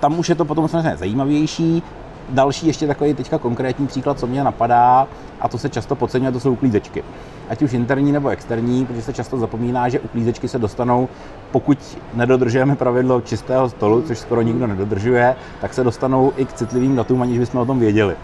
tam 0.00 0.18
už 0.18 0.28
je 0.28 0.34
to 0.34 0.44
potom 0.44 0.68
samozřejmě 0.68 0.96
zajímavější. 0.96 1.82
Další 2.28 2.66
ještě 2.66 2.86
takový 2.86 3.14
teďka 3.14 3.38
konkrétní 3.38 3.86
příklad, 3.86 4.18
co 4.18 4.26
mě 4.26 4.44
napadá, 4.44 5.08
a 5.40 5.48
to 5.48 5.58
se 5.58 5.68
často 5.68 5.94
podceňuje, 5.94 6.32
to 6.32 6.40
jsou 6.40 6.52
uklízečky. 6.52 7.04
Ať 7.48 7.62
už 7.62 7.72
interní 7.72 8.12
nebo 8.12 8.28
externí, 8.28 8.86
protože 8.86 9.02
se 9.02 9.12
často 9.12 9.38
zapomíná, 9.38 9.88
že 9.88 10.00
uklízečky 10.00 10.48
se 10.48 10.58
dostanou, 10.58 11.08
pokud 11.50 11.98
nedodržujeme 12.14 12.76
pravidlo 12.76 13.20
čistého 13.20 13.70
stolu, 13.70 14.02
což 14.02 14.18
skoro 14.18 14.42
nikdo 14.42 14.66
nedodržuje, 14.66 15.36
tak 15.60 15.74
se 15.74 15.84
dostanou 15.84 16.32
i 16.36 16.44
k 16.44 16.52
citlivým 16.52 16.96
datům, 16.96 17.22
aniž 17.22 17.38
bychom 17.38 17.60
o 17.60 17.66
tom 17.66 17.78
věděli. 17.78 18.16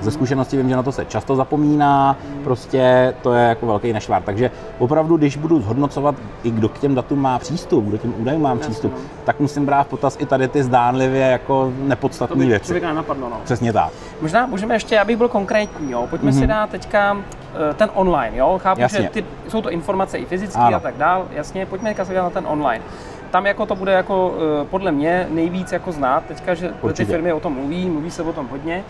Ze 0.00 0.10
zkušenosti 0.10 0.56
vím, 0.56 0.68
že 0.68 0.76
na 0.76 0.82
to 0.82 0.92
se 0.92 1.04
často 1.04 1.36
zapomíná, 1.36 2.16
prostě 2.44 3.14
to 3.22 3.34
je 3.34 3.48
jako 3.48 3.66
velký 3.66 3.92
nešvár. 3.92 4.22
Takže 4.22 4.50
opravdu, 4.78 5.16
když 5.16 5.36
budu 5.36 5.60
zhodnocovat, 5.60 6.14
i 6.42 6.50
kdo 6.50 6.68
k 6.68 6.78
těm 6.78 6.94
datům 6.94 7.22
má 7.22 7.38
přístup, 7.38 7.84
kdo 7.84 7.98
k 7.98 8.02
těm 8.02 8.14
údajům 8.18 8.42
má 8.42 8.56
přístup, 8.56 8.92
no. 8.92 9.00
tak 9.24 9.40
musím 9.40 9.66
brát 9.66 9.86
v 9.86 9.90
potaz 9.90 10.16
i 10.20 10.26
tady 10.26 10.48
ty 10.48 10.62
zdánlivě 10.62 11.22
jako 11.26 11.72
nepodstatné 11.78 12.46
věci. 12.46 12.74
To 12.74 12.80
by 12.80 12.94
napadlo, 12.94 13.28
no. 13.28 13.36
Přesně 13.44 13.72
tak. 13.72 13.92
Možná 14.22 14.46
můžeme 14.46 14.74
ještě, 14.74 15.00
abych 15.00 15.16
byl 15.16 15.28
konkrétní, 15.28 15.90
jo. 15.92 16.06
Pojďme 16.10 16.30
mm-hmm. 16.30 16.38
si 16.38 16.46
dát 16.46 16.70
teďka 16.70 17.16
eh, 17.70 17.74
ten 17.74 17.90
online, 17.94 18.36
jo. 18.36 18.58
Chápu, 18.62 18.80
jasně. 18.80 19.02
že 19.02 19.08
ty, 19.08 19.24
jsou 19.48 19.62
to 19.62 19.70
informace 19.70 20.18
i 20.18 20.24
fyzické 20.24 20.60
a 20.60 20.80
tak 20.80 20.96
dál, 20.96 21.26
jasně. 21.30 21.66
Pojďme 21.66 21.90
teďka 21.90 22.04
se 22.04 22.14
na 22.14 22.30
ten 22.30 22.46
online. 22.48 22.84
tam 23.30 23.46
jako 23.46 23.66
to 23.66 23.76
bude 23.76 23.92
jako 23.92 24.34
eh, 24.62 24.64
podle 24.64 24.92
mě 24.92 25.26
nejvíc 25.30 25.72
jako 25.72 25.92
znát 25.92 26.24
teďka, 26.24 26.54
že 26.54 26.72
Určitě. 26.82 27.06
ty 27.06 27.12
firmy 27.12 27.32
o 27.32 27.40
tom 27.40 27.52
mluví, 27.54 27.90
mluví 27.90 28.10
se 28.10 28.22
o 28.22 28.32
tom 28.32 28.48
hodně. 28.48 28.84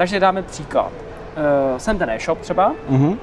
Takže 0.00 0.20
dáme 0.20 0.42
příklad. 0.42 0.92
Uh, 0.92 1.78
jsem 1.78 1.98
ten 1.98 2.10
e-shop 2.10 2.38
třeba, 2.38 2.72
uh-huh. 2.90 3.16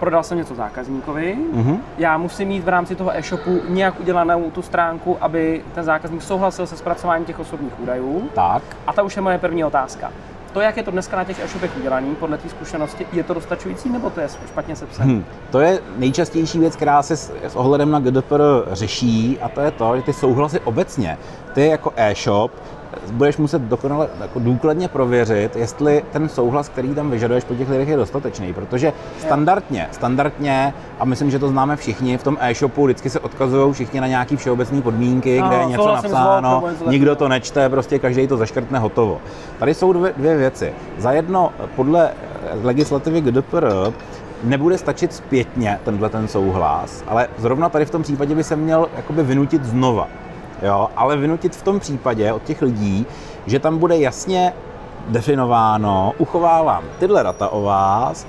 prodal 0.00 0.22
jsem 0.22 0.38
něco 0.38 0.54
zákazníkovi, 0.54 1.38
uh-huh. 1.54 1.78
já 1.98 2.18
musím 2.18 2.48
mít 2.48 2.64
v 2.64 2.68
rámci 2.68 2.94
toho 2.94 3.16
e-shopu 3.16 3.60
nějak 3.68 4.00
udělanou 4.00 4.50
tu 4.50 4.62
stránku, 4.62 5.16
aby 5.20 5.64
ten 5.74 5.84
zákazník 5.84 6.22
souhlasil 6.22 6.66
se 6.66 6.76
zpracováním 6.76 7.26
těch 7.26 7.38
osobních 7.38 7.80
údajů. 7.80 8.28
Tak. 8.34 8.62
A 8.86 8.92
ta 8.92 9.02
už 9.02 9.16
je 9.16 9.22
moje 9.22 9.38
první 9.38 9.64
otázka. 9.64 10.12
To, 10.52 10.60
jak 10.60 10.76
je 10.76 10.82
to 10.82 10.90
dneska 10.90 11.16
na 11.16 11.24
těch 11.24 11.44
e-shopech 11.44 11.76
udělaný, 11.76 12.14
podle 12.14 12.38
té 12.38 12.48
zkušenosti, 12.48 13.06
je 13.12 13.24
to 13.24 13.34
dostačující 13.34 13.88
nebo 13.88 14.10
to 14.10 14.20
je 14.20 14.28
špatně 14.28 14.76
sepsané? 14.76 15.12
Hmm. 15.12 15.24
To 15.50 15.60
je 15.60 15.80
nejčastější 15.96 16.58
věc, 16.58 16.76
která 16.76 17.02
se 17.02 17.16
s, 17.16 17.32
s 17.42 17.56
ohledem 17.56 17.90
na 17.90 18.00
GDPR 18.00 18.42
řeší 18.72 19.38
a 19.42 19.48
to 19.48 19.60
je 19.60 19.70
to, 19.70 19.96
že 19.96 20.02
ty 20.02 20.12
souhlasy 20.12 20.60
obecně, 20.60 21.18
ty 21.54 21.66
jako 21.66 21.92
e-shop 21.96 22.52
budeš 23.12 23.36
muset 23.36 23.62
dokonale, 23.62 24.08
jako 24.20 24.38
důkladně 24.38 24.88
prověřit, 24.88 25.56
jestli 25.56 26.04
ten 26.12 26.28
souhlas, 26.28 26.68
který 26.68 26.94
tam 26.94 27.10
vyžaduješ 27.10 27.44
po 27.44 27.54
těch 27.54 27.68
lidech, 27.68 27.88
je 27.88 27.96
dostatečný, 27.96 28.52
protože 28.52 28.92
standardně, 29.18 29.88
standardně, 29.92 30.74
a 30.98 31.04
myslím, 31.04 31.30
že 31.30 31.38
to 31.38 31.48
známe 31.48 31.76
všichni, 31.76 32.18
v 32.18 32.22
tom 32.22 32.36
e-shopu 32.40 32.84
vždycky 32.84 33.10
se 33.10 33.20
odkazují 33.20 33.72
všichni 33.72 34.00
na 34.00 34.06
nějaké 34.06 34.36
všeobecné 34.36 34.82
podmínky, 34.82 35.40
no, 35.40 35.48
kde 35.48 35.56
je 35.56 35.66
něco 35.66 35.94
napsáno, 35.94 36.64
nikdo 36.86 37.16
to 37.16 37.28
nečte, 37.28 37.68
prostě 37.68 37.98
každý 37.98 38.26
to 38.26 38.36
zaškrtne 38.36 38.78
hotovo. 38.78 39.20
Tady 39.58 39.74
jsou 39.74 39.92
dvě, 39.92 40.12
dvě 40.16 40.36
věci. 40.36 40.72
Za 40.98 41.12
jedno, 41.12 41.52
podle 41.76 42.10
legislativy 42.62 43.20
GDPR, 43.20 43.66
nebude 44.44 44.78
stačit 44.78 45.12
zpětně 45.12 45.78
tenhle 45.84 46.08
ten 46.08 46.28
souhlas, 46.28 47.04
ale 47.06 47.28
zrovna 47.38 47.68
tady 47.68 47.84
v 47.84 47.90
tom 47.90 48.02
případě 48.02 48.34
by 48.34 48.44
se 48.44 48.56
měl 48.56 48.88
jakoby 48.96 49.22
vynutit 49.22 49.64
znova 49.64 50.08
jo, 50.62 50.88
ale 50.96 51.16
vynutit 51.16 51.56
v 51.56 51.62
tom 51.62 51.80
případě 51.80 52.32
od 52.32 52.42
těch 52.42 52.62
lidí, 52.62 53.06
že 53.46 53.58
tam 53.58 53.78
bude 53.78 53.98
jasně 53.98 54.52
definováno, 55.08 56.12
uchovávám 56.18 56.84
tyhle 56.98 57.22
data 57.22 57.48
o 57.48 57.62
vás, 57.62 58.26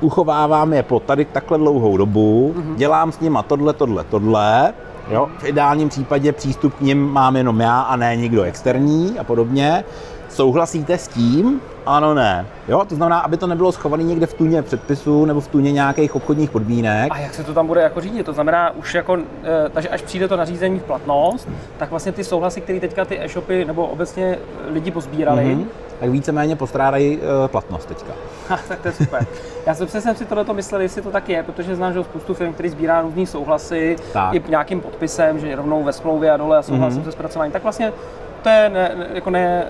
uchovávám 0.00 0.72
je 0.72 0.82
po 0.82 1.00
tady 1.00 1.24
takhle 1.24 1.58
dlouhou 1.58 1.96
dobu, 1.96 2.54
mm-hmm. 2.56 2.74
dělám 2.76 3.12
s 3.12 3.20
nima 3.20 3.42
tohle, 3.42 3.72
tohle, 3.72 4.04
tohle, 4.04 4.74
jo, 5.10 5.28
v 5.38 5.44
ideálním 5.44 5.88
případě 5.88 6.32
přístup 6.32 6.74
k 6.74 6.80
ním 6.80 7.12
mám 7.12 7.36
jenom 7.36 7.60
já 7.60 7.80
a 7.80 7.96
ne 7.96 8.16
nikdo 8.16 8.42
externí 8.42 9.18
a 9.18 9.24
podobně. 9.24 9.84
Souhlasíte 10.28 10.98
s 10.98 11.08
tím? 11.08 11.60
Ano, 11.86 12.14
ne. 12.14 12.46
Jo, 12.68 12.84
to 12.88 12.94
znamená, 12.94 13.18
aby 13.18 13.36
to 13.36 13.46
nebylo 13.46 13.72
schované 13.72 14.02
někde 14.02 14.26
v 14.26 14.34
tuně 14.34 14.62
předpisů 14.62 15.24
nebo 15.24 15.40
v 15.40 15.48
tuně 15.48 15.72
nějakých 15.72 16.14
obchodních 16.14 16.50
podmínek. 16.50 17.12
A 17.12 17.18
jak 17.18 17.34
se 17.34 17.44
to 17.44 17.54
tam 17.54 17.66
bude 17.66 17.80
jako 17.80 18.00
řídit? 18.00 18.26
To 18.26 18.32
znamená, 18.32 18.70
už 18.70 18.94
jako, 18.94 19.16
e, 19.16 19.68
takže 19.68 19.88
až 19.88 20.02
přijde 20.02 20.28
to 20.28 20.36
nařízení 20.36 20.78
v 20.78 20.82
platnost, 20.82 21.48
tak 21.78 21.90
vlastně 21.90 22.12
ty 22.12 22.24
souhlasy, 22.24 22.60
které 22.60 22.80
teďka 22.80 23.04
ty 23.04 23.20
e-shopy 23.20 23.64
nebo 23.64 23.86
obecně 23.86 24.38
lidi 24.70 24.90
pozbírali, 24.90 25.44
mm-hmm. 25.44 25.66
tak 26.00 26.10
víceméně 26.10 26.56
postrádají 26.56 27.18
e, 27.44 27.48
platnost 27.48 27.84
teďka. 27.86 28.12
Ha, 28.48 28.58
tak 28.68 28.80
to 28.80 28.88
je 28.88 28.94
super. 28.94 29.26
Já 29.66 29.74
jsem 29.74 29.88
jsem 29.88 30.16
si 30.16 30.24
tohle 30.24 30.44
myslel, 30.54 30.80
jestli 30.80 31.02
to 31.02 31.10
tak 31.10 31.28
je, 31.28 31.42
protože 31.42 31.76
znám, 31.76 31.92
že 31.92 32.04
spoustu 32.04 32.34
firm, 32.34 32.52
který 32.52 32.68
sbírá 32.68 33.00
různý 33.00 33.26
souhlasy 33.26 33.96
tak. 34.12 34.34
i 34.34 34.42
nějakým 34.48 34.80
podpisem, 34.80 35.38
že 35.38 35.56
rovnou 35.56 35.84
ve 35.84 35.92
smlouvě 35.92 36.30
a 36.30 36.36
dole 36.36 36.58
a 36.58 36.62
souhlasím 36.62 37.00
mm-hmm. 37.00 37.04
se 37.04 37.12
zpracováním, 37.12 37.52
tak 37.52 37.62
vlastně 37.62 37.92
to 38.42 38.48
je 38.48 38.68
ne, 38.68 38.92
ne, 38.98 39.06
jako 39.14 39.30
ne, 39.30 39.66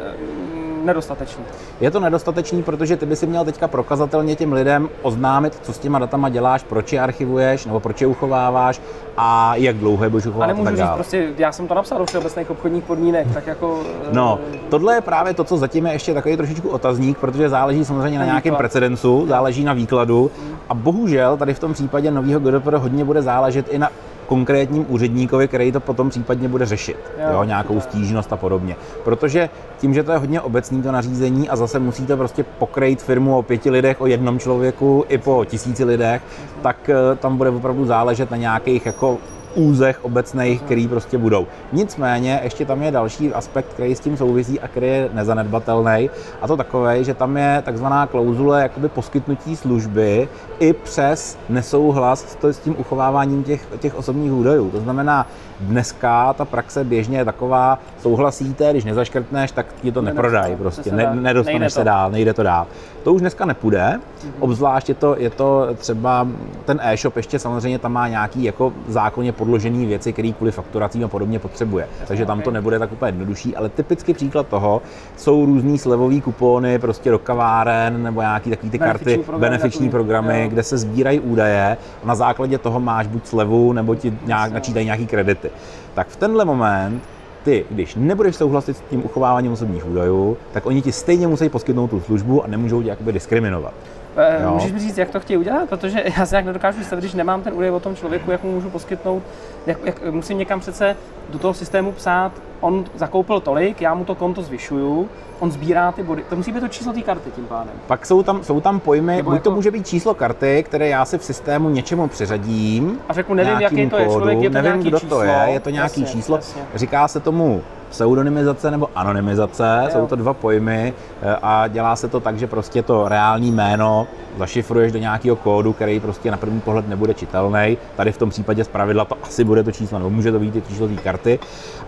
nedostatečný. 0.84 1.44
Je 1.80 1.90
to 1.90 2.00
nedostatečný, 2.00 2.62
protože 2.62 2.96
ty 2.96 3.06
by 3.06 3.16
si 3.16 3.26
měl 3.26 3.44
teďka 3.44 3.68
prokazatelně 3.68 4.36
těm 4.36 4.52
lidem 4.52 4.88
oznámit, 5.02 5.58
co 5.62 5.72
s 5.72 5.78
těma 5.78 5.98
datama 5.98 6.28
děláš, 6.28 6.62
proč 6.62 6.92
je 6.92 7.00
archivuješ, 7.00 7.66
nebo 7.66 7.80
proč 7.80 8.00
je 8.00 8.06
uchováváš 8.06 8.80
a 9.16 9.56
jak 9.56 9.76
dlouho 9.76 10.04
je 10.04 10.10
budeš 10.10 10.26
uchovávat. 10.26 10.50
A 10.50 10.62
nemůžu 10.62 10.76
říct 10.76 10.94
prostě, 10.94 11.28
já 11.38 11.52
jsem 11.52 11.68
to 11.68 11.74
napsal 11.74 11.98
do 11.98 12.06
všeobecných 12.06 12.50
obchodních 12.50 12.84
podmínek, 12.84 13.26
tak 13.34 13.46
jako... 13.46 13.82
No, 14.12 14.38
tohle 14.68 14.94
je 14.94 15.00
právě 15.00 15.34
to, 15.34 15.44
co 15.44 15.56
zatím 15.56 15.86
je 15.86 15.92
ještě 15.92 16.14
takový 16.14 16.36
trošičku 16.36 16.68
otazník, 16.68 17.18
protože 17.18 17.48
záleží 17.48 17.84
samozřejmě 17.84 18.18
na, 18.18 18.24
nějakém 18.24 18.54
precedencu, 18.54 19.26
záleží 19.28 19.64
na 19.64 19.72
výkladu 19.72 20.30
a 20.68 20.74
bohužel 20.74 21.36
tady 21.36 21.54
v 21.54 21.58
tom 21.58 21.72
případě 21.72 22.10
nového 22.10 22.40
GDPR 22.40 22.74
hodně 22.76 23.04
bude 23.04 23.22
záležet 23.22 23.66
i 23.70 23.78
na 23.78 23.90
konkrétním 24.28 24.86
úředníkovi, 24.88 25.48
který 25.48 25.72
to 25.72 25.80
potom 25.80 26.10
případně 26.10 26.48
bude 26.48 26.66
řešit, 26.66 26.96
jo, 27.18 27.32
jo, 27.32 27.44
nějakou 27.44 27.80
stížnost 27.80 28.32
a 28.32 28.36
podobně. 28.36 28.76
Protože 29.04 29.50
tím, 29.78 29.94
že 29.94 30.02
to 30.02 30.12
je 30.12 30.18
hodně 30.18 30.40
obecný 30.40 30.82
to 30.82 30.92
nařízení 30.92 31.48
a 31.48 31.56
zase 31.56 31.78
musíte 31.78 32.16
prostě 32.16 32.42
pokrejt 32.42 33.02
firmu 33.02 33.38
o 33.38 33.42
pěti 33.42 33.70
lidech, 33.70 34.00
o 34.00 34.06
jednom 34.06 34.38
člověku 34.38 35.04
i 35.08 35.18
po 35.18 35.44
tisíci 35.44 35.84
lidech, 35.84 36.22
tak 36.62 36.88
eh, 36.88 37.16
tam 37.16 37.36
bude 37.36 37.50
opravdu 37.50 37.84
záležet 37.84 38.30
na 38.30 38.36
nějakých 38.36 38.86
jako 38.86 39.18
úzech 39.58 40.04
obecných, 40.04 40.62
který 40.62 40.88
prostě 40.88 41.18
budou. 41.18 41.46
Nicméně 41.72 42.40
ještě 42.44 42.64
tam 42.64 42.82
je 42.82 42.90
další 42.90 43.34
aspekt, 43.34 43.66
který 43.68 43.94
s 43.94 44.00
tím 44.00 44.16
souvisí 44.16 44.60
a 44.60 44.68
který 44.68 44.86
je 44.86 45.08
nezanedbatelný, 45.12 46.10
a 46.42 46.46
to 46.46 46.56
takové, 46.56 47.04
že 47.04 47.14
tam 47.14 47.36
je 47.36 47.62
takzvaná 47.64 48.06
klauzule 48.06 48.62
jakoby 48.62 48.88
poskytnutí 48.88 49.56
služby 49.56 50.28
i 50.58 50.72
přes 50.72 51.38
nesouhlas 51.48 52.36
s 52.42 52.58
tím 52.58 52.76
uchováváním 52.78 53.44
těch, 53.44 53.66
těch 53.78 53.94
osobních 53.94 54.32
údajů. 54.32 54.70
To 54.70 54.80
znamená, 54.80 55.26
dneska 55.60 56.32
ta 56.32 56.44
praxe 56.44 56.84
běžně 56.84 57.18
je 57.18 57.24
taková, 57.24 57.78
souhlasíte, 58.00 58.70
když 58.70 58.84
nezaškrtneš, 58.84 59.52
tak 59.52 59.66
ti 59.82 59.92
to 59.92 60.02
neprodají 60.02 60.56
prostě, 60.56 60.92
ne, 60.92 61.10
nedostaneš 61.14 61.72
se 61.72 61.84
dál, 61.84 62.10
nejde 62.10 62.34
to 62.34 62.42
dál. 62.42 62.66
To 63.02 63.12
už 63.12 63.20
dneska 63.20 63.44
nepůjde, 63.44 63.98
mm-hmm. 63.98 64.30
obzvlášť 64.40 64.88
je 64.88 64.94
to, 64.94 65.16
je 65.18 65.30
to 65.30 65.68
třeba 65.76 66.28
ten 66.64 66.80
e-shop 66.82 67.16
ještě 67.16 67.38
samozřejmě 67.38 67.78
tam 67.78 67.92
má 67.92 68.08
nějaký 68.08 68.44
jako 68.44 68.72
zákonně 68.88 69.32
podložený 69.32 69.86
věci, 69.86 70.12
které 70.12 70.32
kvůli 70.32 70.50
fakturacím 70.52 71.04
a 71.04 71.08
podobně 71.08 71.38
potřebuje. 71.38 71.88
Jasně, 71.90 72.06
Takže 72.06 72.26
tam 72.26 72.38
okay. 72.38 72.44
to 72.44 72.50
nebude 72.50 72.78
tak 72.78 72.92
úplně 72.92 73.08
jednodušší, 73.08 73.56
ale 73.56 73.68
typický 73.68 74.14
příklad 74.14 74.48
toho 74.48 74.82
jsou 75.16 75.46
různý 75.46 75.78
slevový 75.78 76.20
kupony 76.20 76.78
prostě 76.78 77.10
do 77.10 77.18
kaváren 77.18 78.02
nebo 78.02 78.20
nějaký 78.20 78.50
takový 78.50 78.70
ty 78.70 78.78
karty, 78.78 79.18
program, 79.18 79.40
benefiční 79.40 79.90
programy, 79.90 80.42
jo. 80.42 80.48
kde 80.48 80.62
se 80.62 80.78
sbírají 80.78 81.20
údaje 81.20 81.76
a 82.02 82.06
na 82.06 82.14
základě 82.14 82.58
toho 82.58 82.80
máš 82.80 83.06
buď 83.06 83.26
slevu 83.26 83.72
nebo 83.72 83.94
ti 83.94 84.18
nějak 84.26 84.52
načítají 84.52 84.86
nějaký 84.86 85.06
kredity. 85.06 85.47
Tak 85.94 86.08
v 86.08 86.16
tenhle 86.16 86.44
moment 86.44 87.02
ty, 87.44 87.64
když 87.70 87.94
nebudeš 87.94 88.36
souhlasit 88.36 88.76
s 88.76 88.80
tím 88.80 89.04
uchováváním 89.04 89.52
osobních 89.52 89.86
údajů, 89.86 90.36
tak 90.52 90.66
oni 90.66 90.82
ti 90.82 90.92
stejně 90.92 91.26
musí 91.26 91.48
poskytnout 91.48 91.86
tu 91.86 92.00
službu 92.00 92.44
a 92.44 92.46
nemůžou 92.46 92.82
tě 92.82 92.88
jakoby 92.88 93.12
diskriminovat. 93.12 93.74
E, 94.16 94.46
Můžeš 94.46 94.72
mi 94.72 94.78
říct, 94.78 94.98
jak 94.98 95.10
to 95.10 95.20
chtějí 95.20 95.36
udělat? 95.36 95.68
Protože 95.68 96.04
já 96.18 96.26
si 96.26 96.32
nějak 96.32 96.46
nedokážu 96.46 96.76
představit, 96.76 97.02
když 97.02 97.14
nemám 97.14 97.42
ten 97.42 97.54
údaj 97.54 97.70
o 97.70 97.80
tom 97.80 97.96
člověku, 97.96 98.30
jak 98.30 98.44
mu 98.44 98.52
můžu 98.52 98.70
poskytnout, 98.70 99.22
jak, 99.66 99.78
jak 99.84 100.04
musím 100.10 100.38
někam 100.38 100.60
přece 100.60 100.96
do 101.30 101.38
toho 101.38 101.54
systému 101.54 101.92
psát, 101.92 102.32
on 102.60 102.84
zakoupil 102.94 103.40
tolik, 103.40 103.80
já 103.80 103.94
mu 103.94 104.04
to 104.04 104.14
konto 104.14 104.42
zvyšuju, 104.42 105.08
on 105.40 105.50
sbírá 105.52 105.92
ty 105.92 106.02
body. 106.02 106.24
To 106.28 106.36
musí 106.36 106.52
být 106.52 106.60
to 106.60 106.68
číslo 106.68 106.92
té 106.92 107.02
karty 107.02 107.30
tím 107.30 107.44
pádem. 107.44 107.72
Pak 107.86 108.06
jsou 108.06 108.22
tam, 108.22 108.44
jsou 108.44 108.60
tam 108.60 108.80
pojmy, 108.80 109.16
Nebo 109.16 109.30
buď 109.30 109.36
jako... 109.36 109.44
to 109.44 109.50
může 109.50 109.70
být 109.70 109.86
číslo 109.86 110.14
karty, 110.14 110.62
které 110.62 110.88
já 110.88 111.04
si 111.04 111.18
v 111.18 111.24
systému 111.24 111.68
něčemu 111.68 112.08
přiřadím. 112.08 112.98
A 113.08 113.12
řeknu, 113.12 113.34
nevím, 113.34 113.60
jaký 113.60 113.90
to 113.90 113.98
je 113.98 114.04
člověk, 114.04 114.40
je 114.40 114.50
to 114.50 114.62
nevím, 114.62 114.82
kdo 114.82 115.00
číslo. 115.00 115.18
to 115.18 115.22
je, 115.22 115.44
je 115.48 115.60
to 115.60 115.70
nějaký 115.70 116.00
jasně, 116.00 116.18
číslo. 116.18 116.36
Jasně. 116.36 116.62
Říká 116.74 117.08
se 117.08 117.20
tomu 117.20 117.62
pseudonymizace 117.90 118.70
nebo 118.70 118.88
anonymizace, 118.94 119.80
jo. 119.84 119.90
jsou 119.92 120.06
to 120.06 120.16
dva 120.16 120.34
pojmy 120.34 120.92
eh, 121.22 121.36
a 121.42 121.68
dělá 121.68 121.96
se 121.96 122.08
to 122.08 122.20
tak, 122.20 122.38
že 122.38 122.46
prostě 122.46 122.82
to 122.82 123.08
reální 123.08 123.52
jméno 123.52 124.06
zašifruješ 124.38 124.92
do 124.92 124.98
nějakého 124.98 125.36
kódu, 125.36 125.72
který 125.72 126.00
prostě 126.00 126.30
na 126.30 126.36
první 126.36 126.60
pohled 126.60 126.88
nebude 126.88 127.14
čitelný. 127.14 127.78
Tady 127.96 128.12
v 128.12 128.18
tom 128.18 128.30
případě 128.30 128.64
z 128.64 128.68
pravidla 128.68 129.04
to 129.04 129.16
asi 129.22 129.44
bude 129.44 129.62
to 129.62 129.72
číslo, 129.72 129.98
nebo 129.98 130.10
může 130.10 130.32
to 130.32 130.38
být 130.38 130.56
i 130.56 130.62
číslo 130.62 130.88
té 130.88 130.96
karty. 130.96 131.38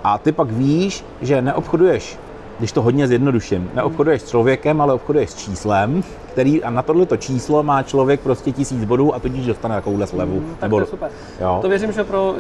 A 0.05 0.19
ty 0.19 0.33
pak 0.33 0.51
víš, 0.51 1.05
že 1.23 1.43
neobchoduješ 1.43 2.19
když 2.61 2.73
to 2.73 2.83
hodně 2.83 3.09
zjednoduším, 3.09 3.71
neobchoduješ 3.75 4.23
s 4.23 4.31
člověkem, 4.31 4.81
ale 4.81 4.95
obchoduješ 4.95 5.31
s 5.31 5.35
číslem, 5.35 6.03
který 6.33 6.65
a 6.65 6.71
na 6.71 6.83
tohleto 6.83 7.17
číslo 7.17 7.63
má 7.63 7.83
člověk 7.83 8.21
prostě 8.21 8.53
tisíc 8.53 8.85
bodů 8.85 9.15
a 9.15 9.19
tudíž 9.19 9.47
dostane 9.47 9.75
takovouhle 9.75 10.07
slevu. 10.07 10.41
Mm, 10.41 10.57
nebo, 10.63 10.77
to 10.77 10.83
je 10.83 10.87
super. 10.87 11.11
Jo. 11.41 11.59
To 11.63 11.69
věřím, 11.69 11.93
že 11.93 12.05
pro 12.05 12.31
uh, 12.31 12.37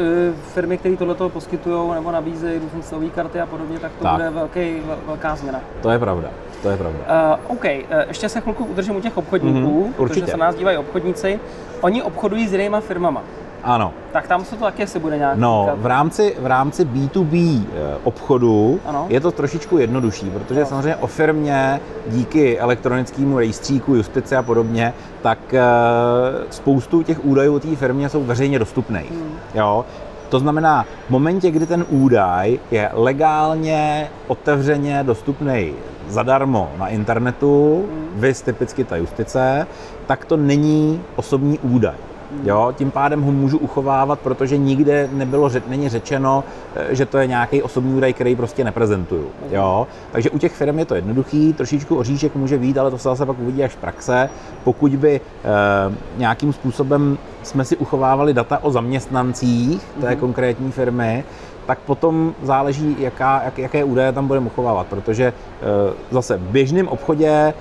firmy, 0.54 0.78
které 0.78 0.96
tohleto 0.96 1.28
poskytují 1.28 1.94
nebo 1.94 2.12
nabízejí 2.12 2.58
různé 2.58 2.82
slové 2.82 3.08
karty 3.08 3.40
a 3.40 3.46
podobně, 3.46 3.78
tak 3.78 3.92
to 3.98 4.04
tak. 4.04 4.12
bude 4.12 4.30
velký, 4.30 4.76
velká 5.06 5.36
změna. 5.36 5.60
To 5.82 5.90
je 5.90 5.98
pravda. 5.98 6.28
To 6.62 6.70
je 6.70 6.76
pravda. 6.76 6.98
Uh, 6.98 7.52
OK, 7.56 7.64
uh, 7.64 7.70
ještě 8.08 8.28
se 8.28 8.40
chvilku 8.40 8.64
udržím 8.64 8.96
u 8.96 9.00
těch 9.00 9.16
obchodníků, 9.16 9.86
mm-hmm, 9.88 9.92
protože 9.92 10.26
se 10.26 10.36
nás 10.36 10.54
dívají 10.54 10.76
obchodníci. 10.76 11.40
Oni 11.80 12.02
obchodují 12.02 12.48
s 12.48 12.52
jinýma 12.52 12.80
firmama. 12.80 13.22
Ano. 13.64 13.92
Tak 14.12 14.28
tam 14.28 14.44
se 14.44 14.56
to 14.56 14.64
taky 14.64 14.82
asi 14.82 14.98
bude 14.98 15.18
nějak 15.18 15.38
No, 15.38 15.70
v 15.76 15.86
rámci, 15.86 16.36
v 16.40 16.46
rámci 16.46 16.84
B2B 16.84 17.62
eh, 17.62 17.96
obchodu 18.04 18.80
ano. 18.86 19.06
je 19.08 19.20
to 19.20 19.30
trošičku 19.30 19.78
jednodušší, 19.78 20.30
protože 20.30 20.60
no. 20.60 20.66
samozřejmě 20.66 20.96
o 20.96 21.06
firmě 21.06 21.80
díky 22.06 22.58
elektronickému 22.58 23.38
rejstříku, 23.38 23.94
justice 23.94 24.36
a 24.36 24.42
podobně, 24.42 24.94
tak 25.22 25.54
eh, 25.54 25.60
spoustu 26.50 27.02
těch 27.02 27.24
údajů 27.24 27.54
o 27.54 27.60
té 27.60 27.76
firmě 27.76 28.08
jsou 28.08 28.24
veřejně 28.24 28.58
dostupné. 28.58 29.00
Hmm. 29.10 29.32
Jo? 29.54 29.84
To 30.28 30.38
znamená, 30.38 30.86
v 31.06 31.10
momentě, 31.10 31.50
kdy 31.50 31.66
ten 31.66 31.84
údaj 31.88 32.58
je 32.70 32.90
legálně, 32.92 34.10
otevřeně 34.26 35.02
dostupný 35.02 35.72
zadarmo 36.08 36.70
na 36.78 36.88
internetu, 36.88 37.84
hmm. 37.90 38.20
vys 38.20 38.42
typicky 38.42 38.84
ta 38.84 38.96
justice, 38.96 39.66
tak 40.06 40.24
to 40.24 40.36
není 40.36 41.00
osobní 41.16 41.58
údaj. 41.58 41.94
Jo, 42.44 42.72
tím 42.76 42.90
pádem 42.90 43.22
ho 43.22 43.32
můžu 43.32 43.58
uchovávat, 43.58 44.20
protože 44.20 44.56
nikde 44.56 45.08
nebylo, 45.12 45.48
řeč, 45.48 45.64
není 45.68 45.88
řečeno, 45.88 46.44
eh, 46.74 46.94
že 46.94 47.06
to 47.06 47.18
je 47.18 47.26
nějaký 47.26 47.62
osobní 47.62 47.94
údaj, 47.94 48.12
který 48.12 48.36
prostě 48.36 48.64
neprezentuju. 48.64 49.26
Jo, 49.50 49.86
takže 50.12 50.30
u 50.30 50.38
těch 50.38 50.52
firm 50.52 50.78
je 50.78 50.84
to 50.84 50.94
jednoduchý, 50.94 51.52
trošičku 51.52 51.96
oříšek 51.96 52.34
může 52.34 52.58
být, 52.58 52.78
ale 52.78 52.90
to 52.90 52.98
se 52.98 53.08
zase 53.08 53.26
pak 53.26 53.38
uvidí 53.38 53.64
až 53.64 53.72
v 53.72 53.76
praxe. 53.76 54.30
Pokud 54.64 54.96
by 54.96 55.20
e, 55.20 55.20
nějakým 56.16 56.52
způsobem 56.52 57.18
jsme 57.42 57.64
si 57.64 57.76
uchovávali 57.76 58.34
data 58.34 58.64
o 58.64 58.70
zaměstnancích 58.70 59.82
té 60.00 60.06
mm-hmm. 60.06 60.16
konkrétní 60.16 60.72
firmy, 60.72 61.24
tak 61.70 61.78
potom 61.78 62.34
záleží, 62.42 62.96
jaká, 62.98 63.42
jak, 63.44 63.58
jaké 63.58 63.84
údaje 63.84 64.12
tam 64.12 64.26
budeme 64.26 64.46
uchovávat, 64.46 64.86
protože 64.86 65.24
e, 65.24 65.32
zase 66.10 66.36
v 66.36 66.40
běžném 66.40 66.88
obchodě 66.88 67.28
e, 67.30 67.54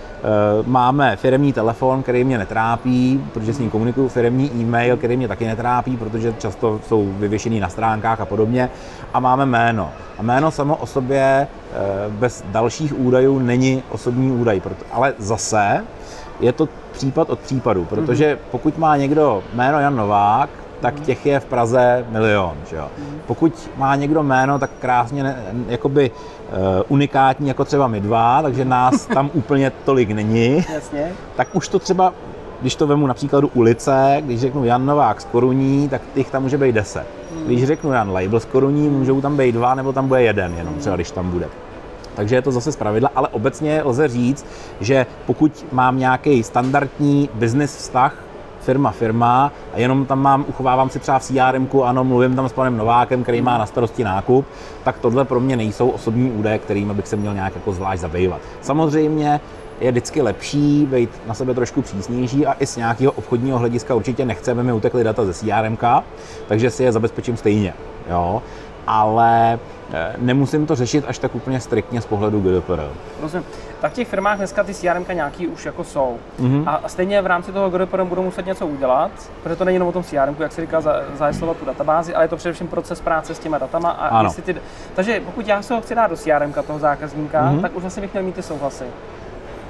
máme 0.66 1.16
firmní 1.16 1.54
telefon, 1.54 2.04
který 2.04 2.24
mě 2.24 2.38
netrápí, 2.38 3.25
protože 3.34 3.54
s 3.54 3.60
ním 3.60 3.70
komunikuju, 3.70 4.08
firmní 4.08 4.51
e-mail, 4.62 4.98
který 4.98 5.18
mě 5.18 5.28
taky 5.28 5.46
netrápí, 5.46 5.98
protože 5.98 6.34
často 6.38 6.80
jsou 6.88 7.13
vyvěšený 7.20 7.60
na 7.60 7.70
stránkách 7.70 8.22
a 8.22 8.25
podobně, 8.25 8.70
a 9.13 9.20
máme 9.20 9.46
jméno. 9.46 9.92
A 10.18 10.22
jméno 10.24 10.51
samo 10.51 10.75
o 10.75 10.86
sobě 10.86 11.22
e, 11.22 11.48
bez 12.10 12.44
dalších 12.48 13.00
údajů 13.00 13.39
není 13.39 13.84
osobní 13.89 14.32
údaj, 14.32 14.62
ale 14.92 15.13
zase 15.18 15.86
je 16.39 16.51
to 16.51 16.70
případ 16.92 17.30
od 17.30 17.39
případu, 17.39 17.86
protože 17.86 18.30
mhm. 18.30 18.39
pokud 18.51 18.78
má 18.78 18.98
někdo 18.98 19.44
jméno 19.54 19.80
Jan 19.80 19.96
Novák, 19.96 20.50
tak 20.81 21.00
těch 21.00 21.25
je 21.25 21.39
v 21.39 21.45
Praze 21.45 22.05
milion. 22.09 22.53
Že 22.69 22.75
jo? 22.75 22.88
Pokud 23.27 23.69
má 23.77 23.95
někdo 23.95 24.24
jméno 24.24 24.59
tak 24.59 24.69
krásně 24.79 25.24
ne, 25.24 25.43
jakoby 25.67 26.12
uh, 26.12 26.57
unikátní 26.88 27.48
jako 27.48 27.65
třeba 27.65 27.88
my 27.88 28.00
dva, 28.00 28.41
takže 28.41 28.65
nás 28.65 29.05
tam 29.05 29.29
úplně 29.33 29.71
tolik 29.86 30.12
není, 30.12 30.65
Jasně. 30.74 31.12
tak 31.36 31.48
už 31.53 31.67
to 31.67 31.79
třeba, 31.79 32.13
když 32.62 32.75
to 32.75 32.88
vemu 32.88 33.07
například 33.07 33.43
ulice, 33.53 34.17
když 34.21 34.39
řeknu 34.39 34.65
Jan 34.65 34.86
Novák 34.86 35.21
z 35.21 35.25
Koruní, 35.25 35.89
tak 35.89 36.01
těch 36.13 36.29
tam 36.29 36.43
může 36.43 36.57
být 36.57 36.75
deset. 36.75 37.05
Hmm. 37.36 37.45
Když 37.45 37.63
řeknu 37.67 37.91
Jan 37.91 38.12
Label 38.12 38.39
z 38.39 38.45
Koruní, 38.45 38.89
můžou 38.89 39.21
tam 39.21 39.38
být 39.38 39.51
dva, 39.51 39.75
nebo 39.75 39.93
tam 39.93 40.07
bude 40.07 40.24
jeden 40.24 40.53
jenom, 40.57 40.74
třeba 40.74 40.95
když 40.95 41.12
tam 41.12 41.31
bude. 41.31 41.48
Takže 42.15 42.36
je 42.36 42.41
to 42.41 42.51
zase 42.51 42.71
zpravidla, 42.71 43.09
ale 43.15 43.27
obecně 43.27 43.81
lze 43.83 44.07
říct, 44.07 44.45
že 44.81 45.05
pokud 45.25 45.65
mám 45.71 46.00
nějaký 46.00 46.43
standardní 46.43 47.29
business 47.33 47.75
vztah 47.77 48.15
firma, 48.69 48.91
firma 48.91 49.51
a 49.73 49.79
jenom 49.79 50.05
tam 50.05 50.21
mám, 50.21 50.45
uchovávám 50.47 50.89
si 50.89 50.99
třeba 50.99 51.19
v 51.19 51.23
CRM, 51.23 51.67
ano, 51.83 52.03
mluvím 52.03 52.35
tam 52.35 52.49
s 52.49 52.53
panem 52.53 52.77
Novákem, 52.77 53.23
který 53.23 53.41
má 53.41 53.57
na 53.57 53.65
starosti 53.65 54.03
nákup, 54.03 54.45
tak 54.83 54.99
tohle 54.99 55.25
pro 55.25 55.39
mě 55.39 55.55
nejsou 55.55 55.89
osobní 55.89 56.31
údaje, 56.31 56.57
kterými 56.57 56.93
bych 56.93 57.07
se 57.07 57.15
měl 57.15 57.33
nějak 57.33 57.55
jako 57.55 57.73
zvlášť 57.73 58.01
zabývat. 58.01 58.41
Samozřejmě 58.61 59.41
je 59.81 59.91
vždycky 59.91 60.21
lepší 60.21 60.85
být 60.85 61.09
na 61.27 61.33
sebe 61.33 61.53
trošku 61.53 61.81
přísnější 61.81 62.45
a 62.45 62.55
i 62.59 62.65
z 62.65 62.77
nějakého 62.77 63.11
obchodního 63.11 63.57
hlediska 63.57 63.95
určitě 63.95 64.25
nechceme 64.25 64.63
mi 64.63 64.73
utekly 64.73 65.03
data 65.03 65.25
ze 65.25 65.33
CRM, 65.33 65.77
takže 66.47 66.69
si 66.69 66.83
je 66.83 66.91
zabezpečím 66.91 67.38
stejně. 67.38 67.73
Jo? 68.09 68.41
Ale 68.89 69.60
Eh, 69.93 70.13
nemusím 70.17 70.65
to 70.65 70.75
řešit 70.75 71.05
až 71.08 71.19
tak 71.19 71.36
úplně 71.36 71.60
striktně 71.60 72.01
z 72.01 72.05
pohledu 72.05 72.41
GDPR. 72.41 72.89
Rozumím. 73.22 73.46
Tak 73.81 73.91
v 73.91 73.96
těch 73.96 74.08
firmách 74.08 74.38
dneska 74.38 74.63
ty 74.63 74.74
CRM 74.74 75.05
nějaký 75.13 75.48
už 75.48 75.65
jako 75.65 75.84
jsou. 75.84 76.17
Mm-hmm. 76.39 76.63
A 76.65 76.89
stejně 76.89 77.22
v 77.22 77.25
rámci 77.25 77.51
toho 77.51 77.69
GDPR 77.69 78.03
budou 78.03 78.24
muset 78.24 78.46
něco 78.46 78.67
udělat, 78.67 79.12
protože 79.43 79.55
to 79.55 79.65
není 79.65 79.75
jenom 79.75 79.88
o 79.88 79.91
tom 79.91 80.03
CRM, 80.03 80.36
jak 80.39 80.51
se 80.51 80.62
říká, 80.62 80.81
zajeslovat 81.13 81.58
tu 81.58 81.65
databázi, 81.65 82.15
ale 82.15 82.24
je 82.24 82.27
to 82.27 82.38
především 82.38 82.67
proces 82.67 83.01
práce 83.01 83.36
s 83.36 83.39
těma 83.39 83.58
datama. 83.58 83.89
A 83.89 84.08
ano. 84.08 84.34
Ty... 84.46 84.55
Takže 84.96 85.19
pokud 85.25 85.48
já 85.48 85.62
se 85.62 85.74
ho 85.74 85.81
chci 85.81 85.96
dát 85.96 86.08
do 86.08 86.17
CRM 86.17 86.53
toho 86.67 86.79
zákazníka, 86.79 87.51
mm-hmm. 87.51 87.62
tak 87.62 87.75
už 87.75 87.81
vlastně 87.81 88.01
bych 88.01 88.13
měl 88.13 88.24
mít 88.24 88.36
ty 88.36 88.43
souhlasy. 88.43 88.86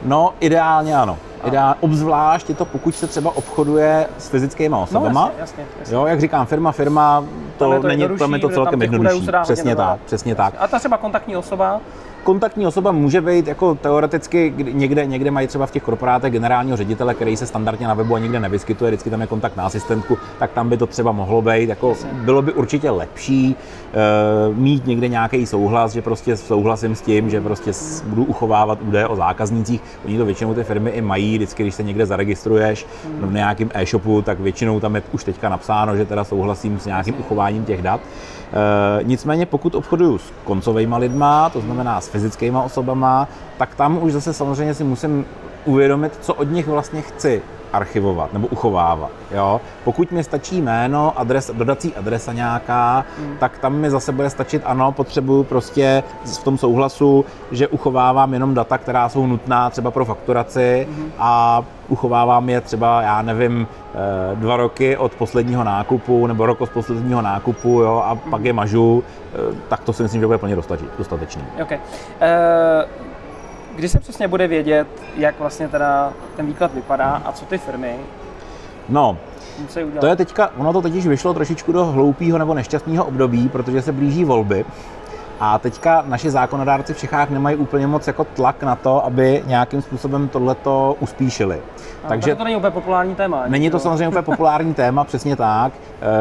No, 0.04 0.34
ideálně 0.40 0.98
ano. 0.98 1.18
Ideál, 1.44 1.76
obzvlášť 1.80 2.50
je 2.50 2.56
to, 2.56 2.66
pokud 2.66 2.96
se 2.96 3.08
třeba 3.08 3.36
obchoduje 3.36 4.08
s 4.18 4.30
fyzickými 4.30 4.70
no, 4.70 4.82
osobama. 4.82 5.22
No, 5.22 5.32
jasně, 5.40 5.62
jasně, 5.62 5.80
jasně. 5.80 5.96
Jo, 5.96 6.06
jak 6.06 6.22
říkám, 6.22 6.46
firma, 6.46 6.72
firma, 6.72 7.24
to, 7.58 7.82
to 7.82 7.88
není, 7.88 8.08
tam 8.20 8.34
je 8.34 8.40
to 8.40 8.50
celkem 8.50 8.82
jednodušší. 8.82 9.28
Přesně 9.42 9.76
tak, 9.76 10.00
přesně 10.02 10.36
tak. 10.36 10.54
A 10.58 10.68
ta 10.68 10.80
třeba 10.80 10.98
kontaktní 10.98 11.38
osoba, 11.38 11.82
kontaktní 12.24 12.68
osoba 12.68 12.92
může 12.92 13.22
být 13.22 13.48
jako 13.48 13.76
teoreticky, 13.76 14.54
někde, 14.72 15.06
někde 15.06 15.32
mají 15.32 15.48
třeba 15.48 15.66
v 15.66 15.72
těch 15.72 15.84
korporátech 15.84 16.34
generálního 16.34 16.78
ředitele, 16.78 17.14
který 17.14 17.38
se 17.38 17.48
standardně 17.48 17.88
na 17.88 17.94
webu 17.94 18.16
a 18.16 18.20
nikde 18.20 18.40
nevyskytuje, 18.40 18.92
vždycky 18.92 19.10
tam 19.10 19.22
je 19.22 19.28
kontakt 19.28 19.56
na 19.56 19.66
asistentku, 19.66 20.18
tak 20.40 20.52
tam 20.52 20.70
by 20.70 20.78
to 20.78 20.88
třeba 20.88 21.12
mohlo 21.12 21.42
být. 21.42 21.70
Jako, 21.70 21.96
bylo 22.14 22.42
by 22.42 22.54
určitě 22.54 22.90
lepší 22.90 23.56
uh, 24.50 24.58
mít 24.58 24.88
někde 24.88 25.08
nějaký 25.08 25.46
souhlas, 25.46 25.94
že 25.94 26.02
prostě 26.02 26.38
souhlasím 26.38 26.96
s 26.96 27.02
tím, 27.02 27.30
že 27.30 27.42
prostě 27.42 27.72
budu 28.06 28.24
uchovávat 28.24 28.80
údaje 28.82 29.08
o 29.08 29.16
zákaznících. 29.16 29.82
Oni 30.06 30.18
to 30.18 30.26
většinou 30.26 30.54
ty 30.54 30.64
firmy 30.64 30.90
i 30.90 31.02
mají, 31.02 31.36
vždycky, 31.36 31.64
když 31.64 31.76
se 31.76 31.84
někde 31.84 32.06
zaregistruješ 32.06 32.86
v 33.22 33.34
nějakém 33.34 33.70
e-shopu, 33.74 34.22
tak 34.22 34.40
většinou 34.40 34.80
tam 34.80 34.96
je 34.96 35.04
už 35.12 35.24
teďka 35.24 35.50
napsáno, 35.50 35.98
že 35.98 36.06
teda 36.06 36.24
souhlasím 36.24 36.80
s 36.80 36.86
nějakým 36.86 37.16
uchováním 37.20 37.66
těch 37.66 37.82
dat. 37.82 38.02
E, 38.54 39.04
nicméně 39.04 39.46
pokud 39.46 39.76
obchoduju 39.76 40.18
s 40.18 40.34
koncovými 40.44 40.96
lidma, 40.98 41.50
to 41.50 41.62
znamená 41.62 42.02
s 42.02 42.08
fyzickými 42.08 42.58
osobama, 42.66 43.28
tak 43.58 43.76
tam 43.76 44.04
už 44.04 44.14
zase 44.14 44.34
samozřejmě 44.34 44.74
si 44.74 44.84
musím 44.84 45.26
uvědomit, 45.66 46.18
co 46.22 46.34
od 46.34 46.52
nich 46.52 46.68
vlastně 46.68 47.02
chci 47.02 47.42
archivovat 47.74 48.34
nebo 48.34 48.48
uchovávat. 48.48 49.12
Jo? 49.32 49.62
Pokud 49.84 50.12
mi 50.12 50.24
stačí 50.24 50.62
jméno, 50.62 51.20
adres, 51.20 51.52
dodací 51.54 51.96
adresa 51.96 52.34
nějaká, 52.34 53.06
hmm. 53.20 53.38
tak 53.40 53.58
tam 53.58 53.76
mi 53.76 53.90
zase 53.90 54.12
bude 54.12 54.30
stačit, 54.30 54.62
ano, 54.66 54.92
potřebuju 54.92 55.44
prostě 55.44 56.04
v 56.26 56.44
tom 56.44 56.58
souhlasu, 56.58 57.26
že 57.52 57.68
uchovávám 57.68 58.34
jenom 58.34 58.54
data, 58.54 58.78
která 58.78 59.10
jsou 59.10 59.28
nutná 59.28 59.70
třeba 59.70 59.92
pro 59.92 60.06
fakturaci 60.06 60.88
hmm. 60.90 61.12
a 61.20 61.64
uchovávám 61.88 62.50
je 62.50 62.62
třeba, 62.62 63.02
já 63.02 63.22
nevím, 63.22 63.68
eh, 63.94 64.36
dva 64.36 64.58
roky 64.58 64.98
od 64.98 65.16
posledního 65.16 65.64
nákupu 65.64 66.28
nebo 66.28 66.46
rok 66.46 66.62
od 66.62 66.70
posledního 66.70 67.22
nákupu 67.22 67.70
jo, 67.70 68.04
a 68.06 68.12
hmm. 68.12 68.32
pak 68.32 68.46
je 68.46 68.54
mažu, 68.54 69.04
eh, 69.34 69.56
tak 69.68 69.84
to 69.84 69.94
si 69.94 70.04
myslím, 70.04 70.22
že 70.22 70.28
bude 70.28 70.38
plně 70.38 70.56
dostatečný. 70.98 71.44
Okay. 71.62 71.78
Uh 71.78 73.10
Kdy 73.80 73.90
se 73.90 74.00
přesně 74.00 74.28
bude 74.28 74.48
vědět, 74.48 74.88
jak 75.18 75.40
vlastně 75.40 75.68
teda 75.68 76.14
ten 76.36 76.46
výklad 76.46 76.74
vypadá 76.74 77.22
a 77.26 77.32
co 77.32 77.46
ty 77.46 77.58
firmy 77.58 77.96
No, 78.90 79.18
to 80.00 80.08
je 80.08 80.16
teďka, 80.16 80.52
ono 80.58 80.74
to 80.74 80.82
totiž 80.82 81.08
vyšlo 81.08 81.34
trošičku 81.34 81.72
do 81.72 81.86
hloupého 81.86 82.38
nebo 82.38 82.54
nešťastného 82.54 83.06
období, 83.06 83.50
protože 83.50 83.82
se 83.82 83.92
blíží 83.92 84.26
volby 84.26 84.66
a 85.40 85.58
teďka 85.60 86.04
naši 86.08 86.32
zákonodárci 86.32 86.94
v 86.94 86.98
Čechách 86.98 87.30
nemají 87.30 87.56
úplně 87.56 87.88
moc 87.88 88.08
jako 88.08 88.24
tlak 88.24 88.64
na 88.64 88.76
to, 88.76 89.06
aby 89.06 89.44
nějakým 89.48 89.82
způsobem 89.82 90.28
tohleto 90.28 90.96
uspíšili. 91.00 91.62
A 92.04 92.08
Takže 92.08 92.36
to 92.36 92.44
není 92.44 92.56
úplně 92.56 92.72
populární 92.72 93.16
téma. 93.16 93.44
Není 93.48 93.70
to 93.70 93.80
samozřejmě 93.80 94.08
úplně 94.08 94.22
populární 94.22 94.74
téma, 94.74 95.04
přesně 95.04 95.36
tak. 95.36 95.74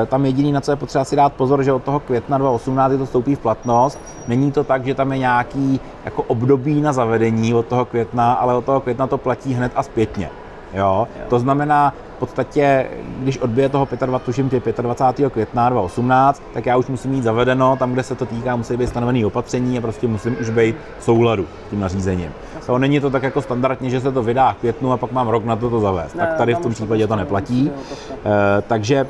E, 0.02 0.06
tam 0.06 0.26
jediný, 0.26 0.52
na 0.52 0.60
co 0.60 0.72
je 0.72 0.76
potřeba 0.76 1.04
si 1.04 1.16
dát 1.16 1.32
pozor, 1.32 1.62
že 1.62 1.72
od 1.72 1.82
toho 1.82 2.00
května 2.00 2.38
2018 2.38 2.92
to 2.98 3.06
vstoupí 3.06 3.34
v 3.34 3.38
platnost. 3.38 3.98
Není 4.28 4.52
to 4.52 4.64
tak, 4.64 4.84
že 4.84 4.94
tam 4.94 5.12
je 5.12 5.18
nějaký 5.18 5.80
jako 6.04 6.22
období 6.22 6.80
na 6.80 6.92
zavedení 6.92 7.54
od 7.54 7.66
toho 7.66 7.84
května, 7.84 8.32
ale 8.32 8.54
od 8.54 8.64
toho 8.64 8.80
května 8.80 9.06
to 9.06 9.18
platí 9.18 9.54
hned 9.54 9.72
a 9.76 9.82
zpětně. 9.82 10.30
Jo? 10.74 11.08
jo. 11.20 11.26
To 11.28 11.38
znamená, 11.38 11.94
v 12.16 12.18
podstatě, 12.18 12.86
když 13.18 13.38
odbije 13.38 13.68
toho 13.68 13.88
25, 14.06 14.22
tuším, 14.24 14.48
25. 14.82 15.32
května 15.32 15.68
2018, 15.68 16.42
tak 16.54 16.66
já 16.66 16.76
už 16.76 16.86
musím 16.86 17.10
mít 17.10 17.22
zavedeno, 17.22 17.76
tam, 17.76 17.92
kde 17.92 18.02
se 18.02 18.14
to 18.14 18.26
týká, 18.26 18.56
musí 18.56 18.76
být 18.76 18.88
stanovený 18.88 19.24
opatření 19.24 19.78
a 19.78 19.80
prostě 19.80 20.08
musím 20.08 20.36
už 20.40 20.50
být 20.50 20.76
v 20.98 21.04
souladu 21.04 21.46
tím 21.70 21.80
nařízením. 21.80 22.30
To 22.66 22.78
není 22.78 23.00
to 23.00 23.10
tak 23.10 23.22
jako 23.22 23.42
standardně, 23.42 23.90
že 23.90 24.00
se 24.00 24.12
to 24.12 24.22
vydá 24.22 24.52
v 24.52 24.56
květnu 24.56 24.92
a 24.92 24.96
pak 24.96 25.12
mám 25.12 25.28
rok 25.28 25.44
na 25.44 25.56
to 25.56 25.70
to 25.70 25.80
zavést. 25.80 26.14
Ne, 26.14 26.26
tak 26.26 26.36
tady 26.36 26.54
v 26.54 26.58
tom 26.58 26.72
případě 26.72 27.06
to 27.06 27.16
neplatí. 27.16 27.70
E, 27.70 28.62
takže, 28.62 29.06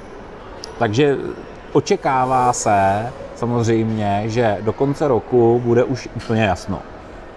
takže 0.79 1.17
očekává 1.73 2.53
se 2.53 3.07
samozřejmě, 3.35 4.23
že 4.27 4.59
do 4.61 4.73
konce 4.73 5.09
roku 5.09 5.61
bude 5.65 5.85
už 5.85 6.09
úplně 6.17 6.43
jasno. 6.43 6.79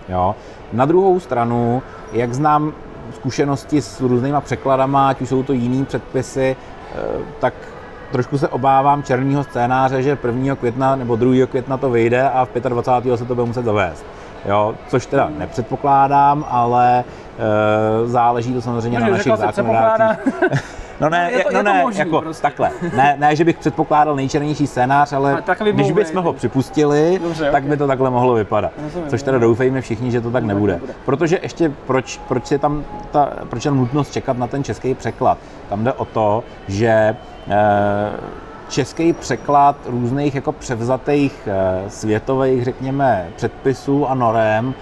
Jo? 0.10 0.36
Na 0.74 0.86
druhou 0.86 1.20
stranu, 1.20 1.82
jak 2.14 2.34
znám 2.34 2.74
zkušenosti 3.12 3.82
s 3.82 4.02
různýma 4.02 4.41
překladama, 4.41 5.10
ať 5.10 5.21
už 5.21 5.30
jsou 5.30 5.43
to 5.43 5.54
jiný 5.54 5.86
předpisy, 5.86 6.56
eh, 6.95 6.97
tak 7.39 7.54
trošku 8.12 8.38
se 8.38 8.47
obávám 8.47 9.04
černého 9.04 9.43
scénáře, 9.43 10.04
že 10.04 10.17
1. 10.24 10.56
května 10.56 10.95
nebo 10.95 11.15
2. 11.15 11.47
května 11.47 11.78
to 11.78 11.89
vyjde 11.89 12.30
a 12.30 12.45
v 12.45 12.50
25. 12.69 13.17
se 13.17 13.26
to 13.26 13.36
bude 13.36 13.47
muset 13.47 13.65
zavést. 13.65 14.06
Jo, 14.45 14.76
což 14.88 15.06
teda 15.06 15.30
nepředpokládám, 15.38 16.45
ale 16.50 17.00
e, 17.00 18.08
záleží 18.08 18.54
to 18.54 18.62
samozřejmě 18.62 19.00
no, 19.00 19.06
na 19.06 19.12
našich 19.12 19.36
zákonodárcích. 19.36 20.34
No 21.00 21.10
ne, 21.10 21.32
je 21.32 21.44
to, 21.44 21.50
no 21.52 21.60
je 21.60 21.64
ne, 21.64 21.82
možný, 21.84 22.00
jako 22.00 22.22
prostě. 22.22 22.42
takhle. 22.42 22.72
Ne, 22.96 23.16
ne, 23.20 23.36
že 23.36 23.46
bych 23.46 23.58
předpokládal 23.58 24.16
nejčernější 24.16 24.68
scénář, 24.68 25.14
ale 25.14 25.34
a 25.34 25.42
tak, 25.42 25.62
když 25.62 25.92
bychom 25.92 26.24
ho 26.24 26.34
připustili, 26.34 27.20
Dobře, 27.24 27.44
tak 27.44 27.64
okay. 27.64 27.70
by 27.70 27.78
to 27.78 27.88
takhle 27.88 28.10
mohlo 28.10 28.34
vypadat. 28.34 28.72
Rozumím, 28.84 29.10
Což 29.10 29.24
teda 29.24 29.38
doufejme 29.38 29.82
všichni, 29.82 30.12
že 30.12 30.22
to 30.22 30.32
tak 30.32 30.44
nebude. 30.44 30.74
nebude. 30.74 30.94
Protože 31.06 31.40
ještě 31.42 31.72
proč, 31.88 32.20
proč 32.28 32.52
je 32.52 32.58
tam 32.60 32.84
ta, 33.12 33.34
proč 33.50 33.66
je 33.66 33.72
nutnost 33.72 34.14
čekat 34.14 34.38
na 34.38 34.48
ten 34.48 34.64
český 34.64 34.94
překlad? 34.94 35.38
Tam 35.70 35.84
jde 35.84 35.94
o 35.94 36.06
to, 36.06 36.44
že 36.68 36.88
e, 36.88 37.16
český 38.70 39.14
překlad 39.14 39.76
různých 39.86 40.36
jako 40.36 40.52
převzatých 40.52 41.48
e, 41.48 41.90
světových, 41.90 42.64
řekněme, 42.64 43.28
předpisů 43.36 44.10
a 44.10 44.14
norem 44.16 44.74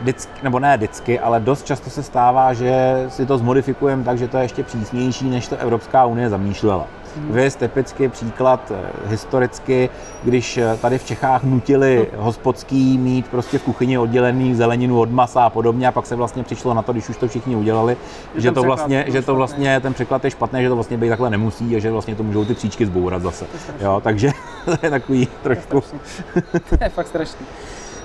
vždycky, 0.00 0.32
nebo 0.42 0.58
ne 0.58 0.76
vždycky, 0.76 1.20
ale 1.20 1.40
dost 1.40 1.66
často 1.66 1.90
se 1.90 2.02
stává, 2.02 2.52
že 2.52 3.04
si 3.08 3.26
to 3.26 3.38
zmodifikujeme 3.38 4.04
tak, 4.04 4.18
že 4.18 4.28
to 4.28 4.36
je 4.36 4.44
ještě 4.44 4.62
přísnější, 4.62 5.30
než 5.30 5.48
to 5.48 5.56
Evropská 5.56 6.04
unie 6.04 6.30
zamýšlela. 6.30 6.86
Hmm. 7.16 7.32
Vy 7.32 7.50
typicky 7.50 8.08
příklad 8.08 8.72
eh, 8.74 9.08
historicky, 9.08 9.90
když 10.22 10.58
eh, 10.58 10.76
tady 10.82 10.98
v 10.98 11.04
Čechách 11.04 11.42
nutili 11.42 12.08
hospodský 12.16 12.98
mít 12.98 13.28
prostě 13.28 13.58
v 13.58 13.62
kuchyni 13.62 13.98
oddělený 13.98 14.54
zeleninu 14.54 15.00
od 15.00 15.10
masa 15.10 15.44
a 15.44 15.50
podobně 15.50 15.88
a 15.88 15.92
pak 15.92 16.06
se 16.06 16.14
vlastně 16.14 16.42
přišlo 16.42 16.74
na 16.74 16.82
to, 16.82 16.92
když 16.92 17.08
už 17.08 17.16
to 17.16 17.28
všichni 17.28 17.56
udělali, 17.56 17.96
že, 18.34 18.40
že 18.40 18.52
to 18.52 18.62
vlastně, 18.62 19.04
že 19.08 19.22
to 19.22 19.34
vlastně 19.34 19.80
ten 19.80 19.94
překlad 19.94 20.24
je 20.24 20.30
špatný, 20.30 20.62
že 20.62 20.68
to 20.68 20.74
vlastně 20.74 20.96
být 20.96 21.08
takhle 21.08 21.30
nemusí 21.30 21.76
a 21.76 21.78
že 21.78 21.90
vlastně 21.90 22.14
to 22.14 22.22
můžou 22.22 22.44
ty 22.44 22.54
příčky 22.54 22.86
zbourat 22.86 23.22
zase. 23.22 23.46
Jo, 23.80 24.00
takže 24.04 24.30
to 24.64 24.76
je 24.82 24.90
takový 24.90 25.28
trošku... 25.42 25.80
To 26.68 26.84
je 26.84 26.88
fakt 26.88 27.06
strašný. 27.06 27.46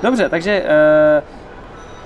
Dobře, 0.03 0.29
takže 0.29 0.63
uh 0.63 1.42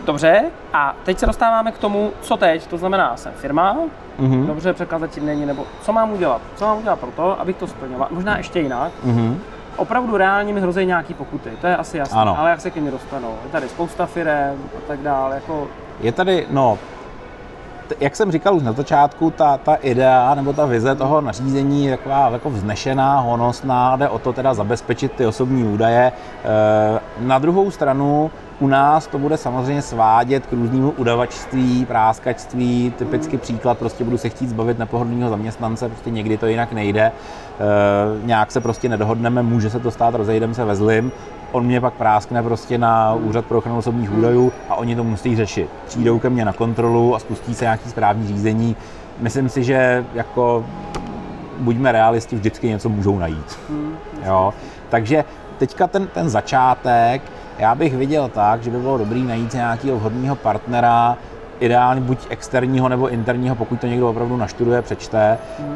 Dobře, 0.08 0.43
a 0.74 0.96
teď 1.04 1.20
se 1.20 1.26
dostáváme 1.26 1.72
k 1.72 1.78
tomu, 1.78 2.12
co 2.22 2.38
teď, 2.38 2.67
to 2.67 2.78
znamená, 2.78 3.17
jsem 3.17 3.32
firma, 3.34 3.78
mm-hmm. 4.20 4.46
dobře, 4.46 4.74
překlad 4.74 5.00
zatím 5.00 5.26
není, 5.26 5.46
nebo 5.46 5.63
co 5.82 5.93
mám 5.93 6.12
udělat? 6.12 6.41
Co 6.56 6.65
mám 6.65 6.78
udělat 6.78 7.00
pro 7.00 7.12
to, 7.12 7.41
abych 7.41 7.56
to 7.56 7.67
splňoval? 7.67 8.08
Možná 8.12 8.38
ještě 8.38 8.60
jinak. 8.60 8.91
Mm-hmm. 9.06 9.36
Opravdu 9.78 10.17
reálně 10.17 10.54
mi 10.54 10.62
hrozí 10.62 10.86
nějaký 10.86 11.13
pokuty, 11.13 11.50
to 11.62 11.67
je 11.67 11.78
asi 11.78 11.98
jasné, 11.98 12.22
ale 12.22 12.50
jak 12.50 12.62
se 12.62 12.72
k 12.72 12.76
ním 12.76 12.91
dostanou? 12.91 13.36
Je 13.43 13.52
tady 13.52 13.70
spousta 13.70 14.06
firem 14.06 14.56
a 14.78 14.88
tak 14.88 15.00
dále, 15.00 15.36
jako... 15.36 15.67
Je 16.00 16.12
tady, 16.12 16.48
no, 16.50 16.78
jak 18.00 18.15
jsem 18.15 18.32
říkal 18.32 18.56
už 18.56 18.63
na 18.63 18.71
začátku, 18.71 19.32
ta, 19.32 19.58
ta 19.58 19.76
idea 19.76 20.36
nebo 20.36 20.54
ta 20.54 20.65
vize 20.65 20.95
toho 20.95 21.21
nařízení 21.21 21.86
je 21.86 21.97
taková 21.97 22.30
jako 22.30 22.50
vznešená, 22.50 23.19
honosná, 23.19 23.95
jde 23.95 24.10
o 24.10 24.19
to 24.19 24.34
teda 24.34 24.54
zabezpečit 24.54 25.12
ty 25.12 25.26
osobní 25.26 25.63
údaje. 25.63 26.12
Eh, 26.12 27.00
na 27.19 27.39
druhou 27.39 27.71
stranu 27.71 28.32
u 28.60 28.67
nás 28.67 29.08
to 29.08 29.19
bude 29.19 29.38
samozřejmě 29.38 29.82
svádět 29.82 30.45
k 30.45 30.54
různému 30.54 30.91
udavačství, 30.91 31.86
práskačství, 31.86 32.93
typický 32.97 33.38
příklad, 33.38 33.78
prostě 33.78 34.04
budu 34.04 34.17
se 34.17 34.30
chtít 34.30 34.50
zbavit 34.50 34.80
nepohodlného 34.80 35.30
zaměstnance, 35.30 35.89
prostě 35.89 36.10
někdy 36.10 36.38
to 36.38 36.47
jinak 36.47 36.73
nejde, 36.73 37.02
e, 37.02 37.12
nějak 38.26 38.52
se 38.52 38.62
prostě 38.62 38.89
nedohodneme, 38.89 39.43
může 39.43 39.69
se 39.69 39.80
to 39.80 39.91
stát, 39.91 40.15
rozejdeme 40.15 40.54
se 40.54 40.65
ve 40.65 40.76
zlim, 40.76 41.12
on 41.51 41.65
mě 41.65 41.81
pak 41.81 41.93
práskne 41.93 42.43
prostě 42.43 42.77
na 42.77 43.13
úřad 43.13 43.45
pro 43.45 43.57
ochranu 43.57 43.77
osobních 43.77 44.17
údajů 44.17 44.51
a 44.69 44.75
oni 44.75 44.95
to 44.95 45.03
musí 45.03 45.36
řešit. 45.36 45.69
Přijdou 45.86 46.19
ke 46.19 46.29
mně 46.29 46.45
na 46.45 46.53
kontrolu 46.53 47.15
a 47.15 47.19
spustí 47.19 47.55
se 47.55 47.65
nějaký 47.65 47.89
správní 47.89 48.27
řízení. 48.27 48.75
Myslím 49.19 49.49
si, 49.49 49.63
že 49.63 50.05
jako 50.13 50.65
buďme 51.60 51.91
realisti, 51.91 52.36
vždycky 52.36 52.67
něco 52.67 52.89
můžou 52.89 53.19
najít. 53.19 53.60
Hmm, 53.69 53.95
jo? 54.25 54.53
Takže 54.89 55.23
teďka 55.57 55.88
ten, 55.88 56.07
ten 56.07 56.29
začátek, 56.29 57.21
já 57.57 57.75
bych 57.75 57.95
viděl 57.95 58.29
tak, 58.29 58.63
že 58.63 58.71
by 58.71 58.77
bylo 58.79 58.97
dobré 58.97 59.19
najít 59.19 59.53
nějakého 59.53 59.97
vhodného 59.97 60.36
partnera, 60.36 61.17
ideálně 61.60 62.01
buď 62.01 62.19
externího 62.29 62.89
nebo 62.89 63.07
interního, 63.10 63.55
pokud 63.55 63.81
to 63.81 63.88
někdo 63.88 64.10
opravdu 64.10 64.38
naštuduje, 64.38 64.81
přečte, 64.81 65.38
hmm. 65.60 65.75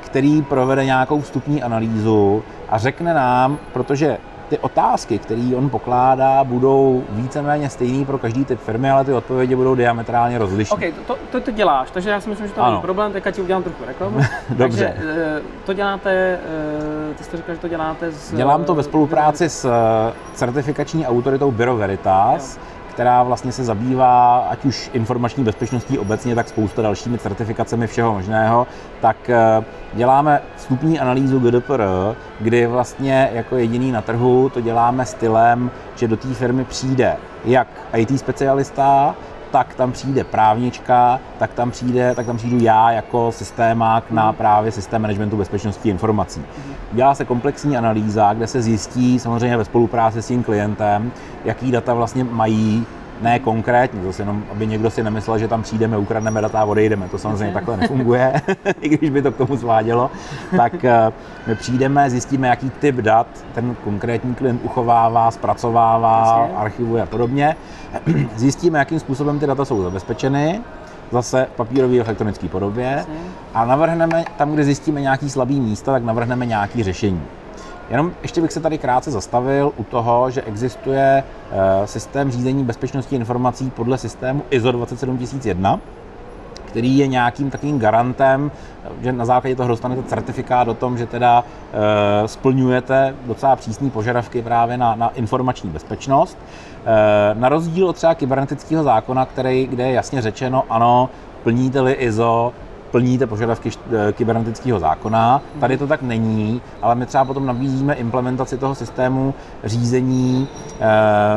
který 0.00 0.42
provede 0.42 0.84
nějakou 0.84 1.20
vstupní 1.20 1.62
analýzu 1.62 2.42
a 2.68 2.78
řekne 2.78 3.14
nám, 3.14 3.58
protože 3.72 4.18
ty 4.48 4.58
otázky, 4.58 5.18
které 5.18 5.52
on 5.56 5.70
pokládá, 5.70 6.44
budou 6.44 7.04
víceméně 7.10 7.70
stejné 7.70 8.04
pro 8.04 8.18
každý 8.18 8.44
typ 8.44 8.60
firmy, 8.60 8.90
ale 8.90 9.04
ty 9.04 9.12
odpovědi 9.12 9.56
budou 9.56 9.74
diametrálně 9.74 10.38
rozlišné. 10.38 10.74
OK, 10.74 10.94
to, 11.06 11.16
to, 11.30 11.40
to 11.40 11.50
děláš, 11.50 11.90
takže 11.90 12.10
já 12.10 12.20
si 12.20 12.28
myslím, 12.28 12.48
že 12.48 12.54
to 12.54 12.66
není 12.66 12.80
problém, 12.80 13.12
teďka 13.12 13.30
ti 13.30 13.42
udělám 13.42 13.62
trochu 13.62 13.84
reklamu. 13.84 14.18
Dobře. 14.50 14.94
Takže 14.96 15.10
eh, 15.10 15.42
to 15.66 15.72
děláte, 15.72 16.38
eh, 17.10 17.14
ty 17.14 17.24
jste 17.24 17.36
říkal, 17.36 17.54
že 17.54 17.60
to 17.60 17.68
děláte 17.68 18.12
s... 18.12 18.34
Dělám 18.34 18.64
to 18.64 18.74
ve 18.74 18.82
spolupráci 18.82 19.48
s 19.48 19.64
eh, 19.64 20.12
certifikační 20.34 21.06
autoritou 21.06 21.50
Bureau 21.50 21.76
Veritas, 21.76 22.56
jo 22.56 22.75
která 22.96 23.22
vlastně 23.22 23.52
se 23.52 23.64
zabývá 23.64 24.38
ať 24.38 24.64
už 24.64 24.90
informační 24.92 25.44
bezpečností 25.44 25.98
obecně, 25.98 26.34
tak 26.34 26.48
spousta 26.48 26.82
dalšími 26.82 27.18
certifikacemi 27.18 27.86
všeho 27.86 28.12
možného, 28.14 28.66
tak 29.00 29.30
eh, 29.30 29.64
děláme 29.94 30.42
vstupní 30.56 31.00
analýzu 31.00 31.40
GDPR, 31.40 31.82
kdy 32.40 32.66
vlastně 32.66 33.30
jako 33.32 33.56
jediný 33.56 33.92
na 33.92 34.02
trhu 34.02 34.48
to 34.48 34.60
děláme 34.60 35.06
stylem, 35.06 35.70
že 35.96 36.08
do 36.08 36.16
té 36.16 36.34
firmy 36.34 36.64
přijde 36.64 37.16
jak 37.44 37.68
IT 37.96 38.18
specialista, 38.18 39.14
tak 39.50 39.74
tam 39.74 39.92
přijde 39.92 40.24
právnička, 40.24 41.20
tak 41.38 41.52
tam, 41.54 41.70
přijde, 41.70 42.14
tak 42.14 42.26
tam 42.26 42.36
přijdu 42.36 42.58
já 42.60 42.90
jako 42.90 43.32
systémák 43.32 44.10
na 44.10 44.26
mhm. 44.26 44.34
právě 44.34 44.72
systém 44.72 45.02
managementu 45.02 45.36
bezpečnosti 45.36 45.88
informací. 45.88 46.42
Dělá 46.92 47.14
se 47.14 47.24
komplexní 47.24 47.76
analýza, 47.76 48.34
kde 48.34 48.46
se 48.46 48.62
zjistí 48.62 49.18
samozřejmě 49.18 49.56
ve 49.56 49.64
spolupráci 49.64 50.22
s 50.22 50.26
tím 50.26 50.42
klientem, 50.42 51.12
jaký 51.44 51.70
data 51.70 51.94
vlastně 51.94 52.24
mají 52.24 52.86
ne 53.22 53.38
konkrétně, 53.38 54.02
zase 54.02 54.22
jenom, 54.22 54.44
aby 54.50 54.66
někdo 54.66 54.90
si 54.90 55.02
nemyslel, 55.02 55.38
že 55.38 55.48
tam 55.48 55.62
přijdeme, 55.62 55.98
ukradneme 55.98 56.40
data 56.40 56.60
a 56.60 56.64
odejdeme. 56.64 57.08
To 57.08 57.18
samozřejmě 57.18 57.54
takhle 57.54 57.76
nefunguje, 57.76 58.42
i 58.80 58.88
když 58.88 59.10
by 59.10 59.22
to 59.22 59.32
k 59.32 59.36
tomu 59.36 59.56
svádělo. 59.56 60.10
Tak 60.56 60.84
eh, 60.84 61.12
my 61.46 61.54
přijdeme, 61.54 62.10
zjistíme, 62.10 62.48
jaký 62.48 62.70
typ 62.70 62.96
dat 62.96 63.26
ten 63.54 63.76
konkrétní 63.84 64.34
klient 64.34 64.60
uchovává, 64.64 65.30
zpracovává, 65.30 66.48
archivuje 66.56 67.02
a 67.02 67.06
podobně. 67.06 67.56
Zjistíme, 68.36 68.78
jakým 68.78 69.00
způsobem 69.00 69.38
ty 69.38 69.46
data 69.46 69.64
jsou 69.64 69.82
zabezpečeny, 69.82 70.60
zase 71.10 71.46
v 71.52 71.56
papírové 71.56 71.96
elektronické 71.96 72.48
podobě 72.48 73.04
a 73.54 73.64
navrhneme, 73.64 74.24
tam, 74.36 74.52
kde 74.52 74.64
zjistíme 74.64 75.00
nějaký 75.00 75.30
slabý 75.30 75.60
místa, 75.60 75.92
tak 75.92 76.04
navrhneme 76.04 76.46
nějaké 76.46 76.84
řešení. 76.84 77.22
Jenom 77.90 78.12
ještě 78.22 78.40
bych 78.40 78.52
se 78.52 78.60
tady 78.60 78.78
krátce 78.78 79.10
zastavil 79.10 79.72
u 79.76 79.84
toho, 79.84 80.30
že 80.30 80.42
existuje 80.42 81.22
eh, 81.50 81.86
systém 81.86 82.30
řízení 82.30 82.64
bezpečnosti 82.64 83.16
informací 83.16 83.70
podle 83.70 83.98
systému 83.98 84.42
ISO 84.50 84.72
27001, 84.72 85.80
který 86.76 86.98
je 86.98 87.06
nějakým 87.06 87.50
takovým 87.50 87.78
garantem, 87.78 88.50
že 89.02 89.12
na 89.12 89.24
základě 89.24 89.56
toho 89.56 89.68
dostanete 89.68 90.02
certifikát 90.02 90.68
o 90.68 90.74
tom, 90.74 90.98
že 90.98 91.06
teda 91.06 91.44
e, 91.44 92.28
splňujete 92.28 93.14
docela 93.26 93.56
přísné 93.56 93.90
požadavky 93.90 94.42
právě 94.42 94.78
na, 94.78 94.94
na 94.94 95.08
informační 95.08 95.70
bezpečnost. 95.70 96.38
E, 96.86 97.34
na 97.34 97.48
rozdíl 97.48 97.88
od 97.88 97.96
třeba 97.96 98.14
kybernetického 98.14 98.84
zákona, 98.84 99.26
který, 99.26 99.66
kde 99.66 99.88
je 99.88 99.92
jasně 99.92 100.22
řečeno, 100.22 100.64
ano, 100.70 101.10
plníte-li 101.42 101.92
ISO, 101.92 102.52
plníte 102.96 103.26
požadavky 103.26 103.70
eh, 103.70 104.12
kybernetického 104.12 104.80
zákona. 104.80 105.42
Tady 105.60 105.78
to 105.78 105.86
tak 105.86 106.02
není, 106.02 106.62
ale 106.82 106.94
my 106.94 107.06
třeba 107.06 107.24
potom 107.24 107.46
nabízíme 107.46 107.94
implementaci 107.94 108.58
toho 108.58 108.74
systému 108.74 109.34
řízení 109.64 110.48
eh, 110.80 110.86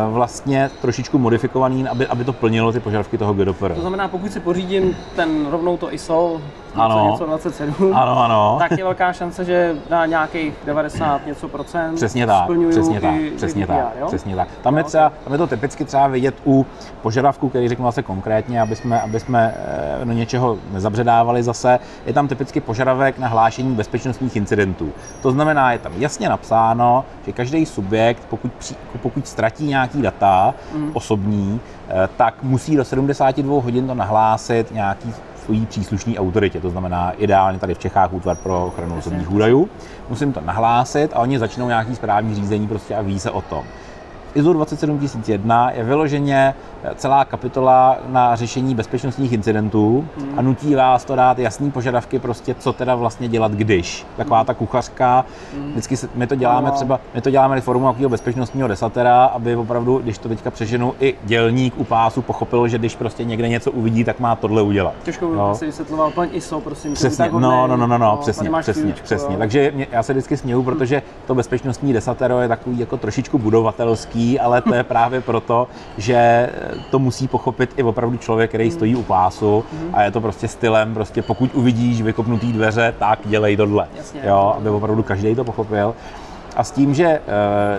vlastně 0.10 0.70
trošičku 0.82 1.18
modifikovaný, 1.18 1.88
aby, 1.88 2.08
aby 2.08 2.24
to 2.24 2.34
plnilo 2.34 2.72
ty 2.72 2.80
požadavky 2.80 3.18
toho 3.18 3.34
GDPR. 3.34 3.74
To 3.74 3.82
znamená, 3.82 4.08
pokud 4.08 4.32
si 4.32 4.40
pořídím 4.40 4.96
ten 5.16 5.48
rovnou 5.52 5.78
to 5.78 5.94
ISO, 5.94 6.42
ano. 6.76 7.08
něco 7.12 7.26
27, 7.26 7.94
ano, 7.94 8.24
ano. 8.24 8.56
tak 8.60 8.72
je 8.72 8.84
velká 8.84 9.14
šance, 9.14 9.46
že 9.46 9.76
na 9.90 10.06
nějakých 10.06 10.54
90 10.66 11.26
něco 11.26 11.48
procent 11.48 11.96
přesně 11.96 12.28
tak, 12.28 12.50
přesně 12.70 13.02
tak, 13.02 13.14
přesně 13.36 13.68
tak, 13.68 13.94
jo? 14.00 14.08
přesně 14.08 14.36
tak. 14.36 14.48
Tam 14.62 14.78
je, 14.78 14.84
třeba, 14.84 15.12
tam 15.24 15.34
je 15.34 15.38
to 15.38 15.48
typicky 15.48 15.86
třeba 15.86 16.08
vidět 16.08 16.36
u 16.46 16.66
požadavků, 17.02 17.50
který 17.50 17.68
řeknu 17.70 17.86
zase 17.86 18.04
konkrétně, 18.04 18.62
aby 18.62 18.76
jsme, 18.76 19.02
aby 19.02 19.20
jsme 19.20 19.56
eh, 20.02 20.06
do 20.06 20.12
něčeho 20.12 20.58
nezabředávali 20.72 21.44
zase, 21.50 21.80
je 22.06 22.14
tam 22.14 22.28
typicky 22.28 22.62
požadavek 22.62 23.20
na 23.20 23.28
hlášení 23.28 23.76
bezpečnostních 23.76 24.36
incidentů. 24.36 24.92
To 25.22 25.32
znamená, 25.32 25.72
je 25.72 25.80
tam 25.80 25.92
jasně 25.98 26.30
napsáno, 26.30 27.06
že 27.26 27.32
každý 27.32 27.66
subjekt, 27.66 28.24
pokud, 28.30 28.54
při, 28.54 28.76
pokud 29.02 29.28
ztratí 29.28 29.66
nějaký 29.66 30.02
data 30.02 30.54
mm. 30.76 30.92
osobní, 30.94 31.60
eh, 31.90 32.10
tak 32.18 32.44
musí 32.44 32.76
do 32.76 32.86
72 32.86 33.62
hodin 33.62 33.88
to 33.88 33.96
nahlásit 33.96 34.72
nějaký 34.72 35.14
svojí 35.46 35.66
příslušné 35.66 36.14
autoritě, 36.18 36.62
to 36.62 36.70
znamená 36.70 37.12
ideálně 37.18 37.60
tady 37.60 37.74
v 37.74 37.80
Čechách 37.80 38.14
útvar 38.14 38.36
pro 38.36 38.66
ochranu 38.66 38.98
osobních 38.98 39.32
údajů. 39.32 39.70
Musím 40.10 40.34
to 40.34 40.42
nahlásit 40.42 41.12
a 41.14 41.20
oni 41.20 41.40
začnou 41.40 41.68
nějaký 41.68 41.96
správní 41.96 42.36
řízení 42.36 42.68
prostě 42.68 42.96
a 42.96 43.02
ví 43.02 43.20
se 43.20 43.32
o 43.32 43.42
tom. 43.42 43.64
ISO 44.36 44.54
27001 44.54 45.72
je 45.72 45.84
vyloženě 45.84 46.56
celá 46.96 47.26
kapitola 47.26 47.98
na 48.08 48.36
řešení 48.36 48.76
bezpečnostních 48.76 49.34
incidentů 49.34 50.08
a 50.38 50.42
nutí 50.42 50.76
vás 50.76 51.06
to 51.06 51.16
dát 51.16 51.40
jasný 51.40 51.72
požadavky 51.72 52.20
prostě, 52.20 52.56
co 52.60 52.74
teda 52.74 52.96
vlastně 52.96 53.28
dělat, 53.28 53.52
když. 53.52 54.06
Taková 54.18 54.44
ta 54.44 54.54
kuchařka, 54.54 55.26
vždycky 55.72 55.98
se, 55.98 56.10
my 56.16 56.28
to 56.28 56.36
děláme 56.36 56.72
třeba, 56.72 57.00
my 57.16 57.22
to 57.22 57.30
děláme 57.30 57.62
formu 57.62 57.86
nějakého 57.86 58.10
bezpečnostního 58.10 58.68
desatera, 58.68 59.26
aby 59.26 59.56
opravdu, 59.56 59.98
když 59.98 60.18
to 60.18 60.30
teďka 60.30 60.52
přeženu, 60.52 60.94
i 61.00 61.16
dělník 61.24 61.74
u 61.78 61.84
pásu 61.84 62.22
pochopil, 62.22 62.68
že 62.68 62.78
když 62.78 62.96
prostě 62.96 63.24
někde 63.24 63.50
něco 63.50 63.72
uvidí, 63.72 64.04
tak 64.04 64.20
má 64.20 64.36
tohle 64.36 64.62
udělat. 64.62 64.94
Těžko 65.04 65.36
no. 65.36 65.50
asi 65.50 65.66
vysvětloval 65.66 66.12
plň 66.12 66.30
ISO, 66.32 66.62
prosím. 66.62 66.94
Přesně, 66.94 67.30
no, 67.32 67.40
no, 67.40 67.68
no, 67.68 67.78
no, 67.78 67.88
no, 67.88 67.98
no, 67.98 68.18
přesně, 68.18 68.50
přesně, 68.62 68.94
přesně. 69.04 69.38
Takže 69.38 69.72
mě, 69.76 69.88
já 69.92 70.04
se 70.04 70.14
vždycky 70.14 70.38
směju, 70.38 70.64
protože 70.64 71.02
to 71.28 71.36
bezpečnostní 71.36 71.94
desatero 71.94 72.42
je 72.42 72.48
takový 72.48 72.80
jako 72.80 72.98
trošičku 72.98 73.38
budovatelský, 73.38 74.19
ale 74.40 74.62
to 74.62 74.74
je 74.76 74.84
právě 74.84 75.22
proto, 75.22 75.68
že 75.98 76.50
to 76.92 77.00
musí 77.00 77.28
pochopit 77.28 77.74
i 77.78 77.84
opravdu 77.84 78.18
člověk, 78.18 78.50
který 78.50 78.72
stojí 78.72 78.96
u 78.96 79.04
pásu 79.04 79.64
a 79.94 80.04
je 80.04 80.12
to 80.12 80.22
prostě 80.22 80.48
stylem, 80.48 80.94
prostě 80.94 81.22
pokud 81.22 81.50
uvidíš 81.54 82.02
vykopnutý 82.02 82.54
dveře, 82.54 82.94
tak 83.00 83.20
dělej 83.26 83.58
tohle. 83.58 83.88
Jasně, 83.98 84.22
jo, 84.24 84.54
aby 84.58 84.70
opravdu 84.70 85.04
každý 85.04 85.36
to 85.36 85.44
pochopil. 85.44 85.96
A 86.56 86.64
s 86.64 86.72
tím, 86.72 86.94
že 86.94 87.06
eh, 87.06 87.22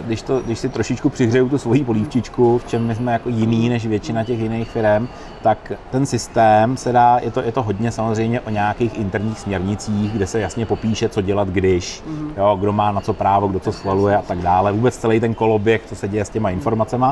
když, 0.05 0.23
to, 0.23 0.41
když 0.41 0.59
si 0.59 0.69
trošičku 0.69 1.09
přihřeju 1.09 1.49
tu 1.49 1.59
svoji 1.59 1.85
polívčičku, 1.85 2.59
v 2.59 2.69
čem 2.69 2.87
my 2.87 2.95
jsme 2.95 3.13
jako 3.13 3.29
jiný 3.29 3.69
než 3.69 3.87
většina 3.87 4.25
těch 4.25 4.39
jiných 4.39 4.71
firm, 4.71 5.09
tak 5.43 5.73
ten 5.91 6.07
systém 6.07 6.77
se 6.77 6.93
dá, 6.93 7.19
je 7.23 7.31
to, 7.31 7.43
je 7.43 7.53
to 7.53 7.63
hodně 7.63 7.93
samozřejmě 7.93 8.41
o 8.41 8.51
nějakých 8.51 8.99
interních 8.99 9.39
směrnicích, 9.39 10.13
kde 10.13 10.27
se 10.27 10.41
jasně 10.41 10.67
popíše, 10.67 11.09
co 11.09 11.21
dělat 11.21 11.49
když, 11.49 12.03
mm-hmm. 12.03 12.31
jo, 12.37 12.57
kdo 12.61 12.73
má 12.73 12.93
na 12.93 13.01
co 13.01 13.13
právo, 13.13 13.49
kdo 13.49 13.61
co 13.61 13.73
schvaluje 13.73 14.17
a 14.17 14.23
tak 14.23 14.39
dále. 14.39 14.73
Vůbec 14.73 14.97
celý 14.97 15.21
ten 15.21 15.35
koloběh, 15.35 15.83
co 15.87 15.97
se 15.97 16.09
děje 16.09 16.25
s 16.25 16.31
těma 16.31 16.51
informacemi. 16.51 17.07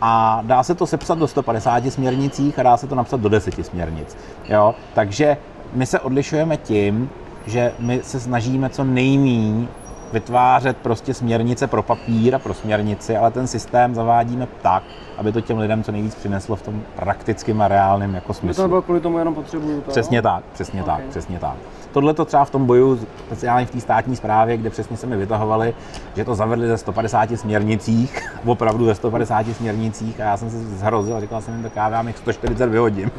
A 0.00 0.42
dá 0.44 0.62
se 0.62 0.74
to 0.74 0.86
sepsat 0.86 1.18
do 1.18 1.28
150 1.28 1.84
směrnicích 1.92 2.58
a 2.58 2.62
dá 2.62 2.76
se 2.76 2.86
to 2.86 2.94
napsat 2.94 3.20
do 3.20 3.28
10 3.28 3.66
směrnic. 3.66 4.16
Jo? 4.48 4.74
Takže 4.94 5.36
my 5.72 5.86
se 5.86 6.00
odlišujeme 6.00 6.56
tím, 6.56 7.10
že 7.46 7.72
my 7.78 8.00
se 8.02 8.20
snažíme 8.20 8.68
co 8.68 8.84
nejméně 8.84 9.68
vytvářet 10.12 10.76
prostě 10.76 11.14
směrnice 11.14 11.66
pro 11.66 11.82
papír 11.82 12.34
a 12.34 12.38
pro 12.38 12.54
směrnici, 12.54 13.16
ale 13.16 13.30
ten 13.30 13.46
systém 13.46 13.94
zavádíme 13.94 14.48
tak, 14.62 14.82
aby 15.18 15.32
to 15.32 15.40
těm 15.40 15.58
lidem 15.58 15.84
co 15.84 15.92
nejvíc 15.92 16.14
přineslo 16.14 16.56
v 16.56 16.62
tom 16.62 16.82
praktickém 16.96 17.62
a 17.62 17.68
reálném 17.68 18.14
jako 18.14 18.34
smyslu. 18.34 18.62
By 18.62 18.64
to 18.64 18.68
bylo 18.68 18.82
kvůli 18.82 19.00
tomu 19.00 19.18
jenom 19.18 19.34
potřebuju 19.34 19.80
to. 19.80 19.90
Přesně 19.90 20.22
tak, 20.22 20.44
přesně 20.52 20.82
okay. 20.82 20.96
tak, 20.96 21.04
přesně 21.06 21.38
tak. 21.38 21.56
Tohle 21.92 22.14
to 22.14 22.24
třeba 22.24 22.44
v 22.44 22.50
tom 22.50 22.66
boju, 22.66 23.00
speciálně 23.26 23.66
v 23.66 23.70
té 23.70 23.80
státní 23.80 24.16
správě, 24.16 24.56
kde 24.56 24.70
přesně 24.70 24.96
se 24.96 25.06
mi 25.06 25.16
vytahovali, 25.16 25.74
že 26.16 26.24
to 26.24 26.34
zavedli 26.34 26.68
ze 26.68 26.78
150 26.78 27.28
směrnicích, 27.38 28.30
opravdu 28.46 28.86
ze 28.86 28.94
150 28.94 29.46
směrnicích 29.52 30.20
a 30.20 30.24
já 30.24 30.36
jsem 30.36 30.50
se 30.50 30.58
zhrozil 30.64 31.16
a 31.16 31.20
říkal 31.20 31.40
jsem 31.40 31.54
jim, 31.54 31.62
tak 31.62 31.76
já 31.76 31.88
vám 31.88 32.06
jich 32.06 32.18
140 32.18 32.66
vyhodím. 32.66 33.10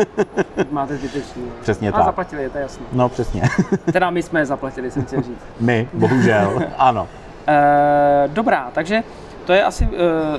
Máte 0.70 0.96
zbytečný. 0.96 1.42
Přesně 1.60 1.88
a 1.88 1.92
tak. 1.92 2.00
A 2.00 2.04
zaplatili, 2.04 2.42
je 2.42 2.50
to 2.50 2.58
jasné. 2.58 2.86
No 2.92 3.08
přesně. 3.08 3.42
teda 3.92 4.10
my 4.10 4.22
jsme 4.22 4.40
je 4.40 4.46
zaplatili, 4.46 4.90
jsem 4.90 5.04
chtěl 5.04 5.22
říct. 5.22 5.44
my, 5.60 5.88
bohužel, 5.92 6.62
ano. 6.78 7.08
E, 7.48 8.28
dobrá, 8.32 8.70
takže 8.74 9.02
to 9.44 9.52
je 9.52 9.64
asi 9.64 9.88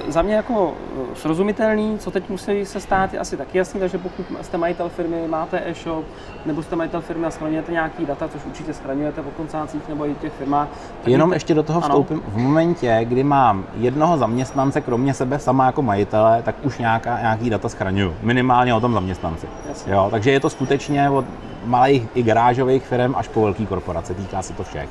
e, 0.07 0.11
za 0.11 0.21
mě 0.21 0.35
jako 0.35 0.73
eh, 0.73 1.15
srozumitelný, 1.15 1.99
co 1.99 2.11
teď 2.11 2.29
musí 2.29 2.65
se 2.65 2.79
stát, 2.79 3.13
je 3.13 3.19
asi 3.19 3.37
taky 3.37 3.57
jasný, 3.57 3.79
takže 3.79 3.97
pokud 3.97 4.25
jste 4.41 4.57
majitel 4.57 4.89
firmy, 4.89 5.27
máte 5.27 5.61
e-shop, 5.65 6.05
nebo 6.45 6.63
jste 6.63 6.75
majitel 6.75 7.01
firmy 7.01 7.25
a 7.25 7.31
schraňujete 7.31 7.71
nějaký 7.71 8.05
data, 8.05 8.27
což 8.27 8.45
určitě 8.45 8.73
schraňujete 8.73 9.21
v 9.21 9.25
koncácích 9.37 9.87
nebo 9.89 10.05
i 10.05 10.13
v 10.13 10.17
těch 10.17 10.33
firmách. 10.33 10.67
Jenom 11.05 11.29
víte, 11.29 11.35
ještě 11.35 11.53
do 11.53 11.63
toho 11.63 11.81
vstoupím. 11.81 12.17
Ano. 12.17 12.33
V 12.35 12.37
momentě, 12.37 12.99
kdy 13.03 13.23
mám 13.23 13.65
jednoho 13.75 14.17
zaměstnance, 14.17 14.81
kromě 14.81 15.13
sebe 15.13 15.39
sama 15.39 15.65
jako 15.65 15.81
majitele, 15.81 16.41
tak 16.43 16.55
už 16.63 16.77
nějaká, 16.77 17.19
nějaký 17.19 17.49
data 17.49 17.69
schraňuju. 17.69 18.15
Minimálně 18.21 18.73
o 18.73 18.79
tom 18.79 18.93
zaměstnanci. 18.93 19.47
Jo, 19.87 20.07
takže 20.11 20.31
je 20.31 20.39
to 20.39 20.49
skutečně 20.49 21.09
od 21.09 21.25
malých 21.65 22.07
i 22.15 22.23
garážových 22.23 22.83
firm 22.83 23.15
až 23.15 23.27
po 23.27 23.41
velké 23.41 23.65
korporace, 23.65 24.13
týká 24.13 24.41
se 24.41 24.53
to 24.53 24.63
všech. 24.63 24.89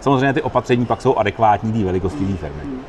Samozřejmě 0.00 0.32
ty 0.32 0.42
opatření 0.42 0.86
pak 0.86 1.02
jsou 1.02 1.14
adekvátní 1.16 1.72
té 1.72 1.84
velikosti 1.84 2.26
té 2.26 2.36
firmy. 2.36 2.62
Hmm. 2.62 2.80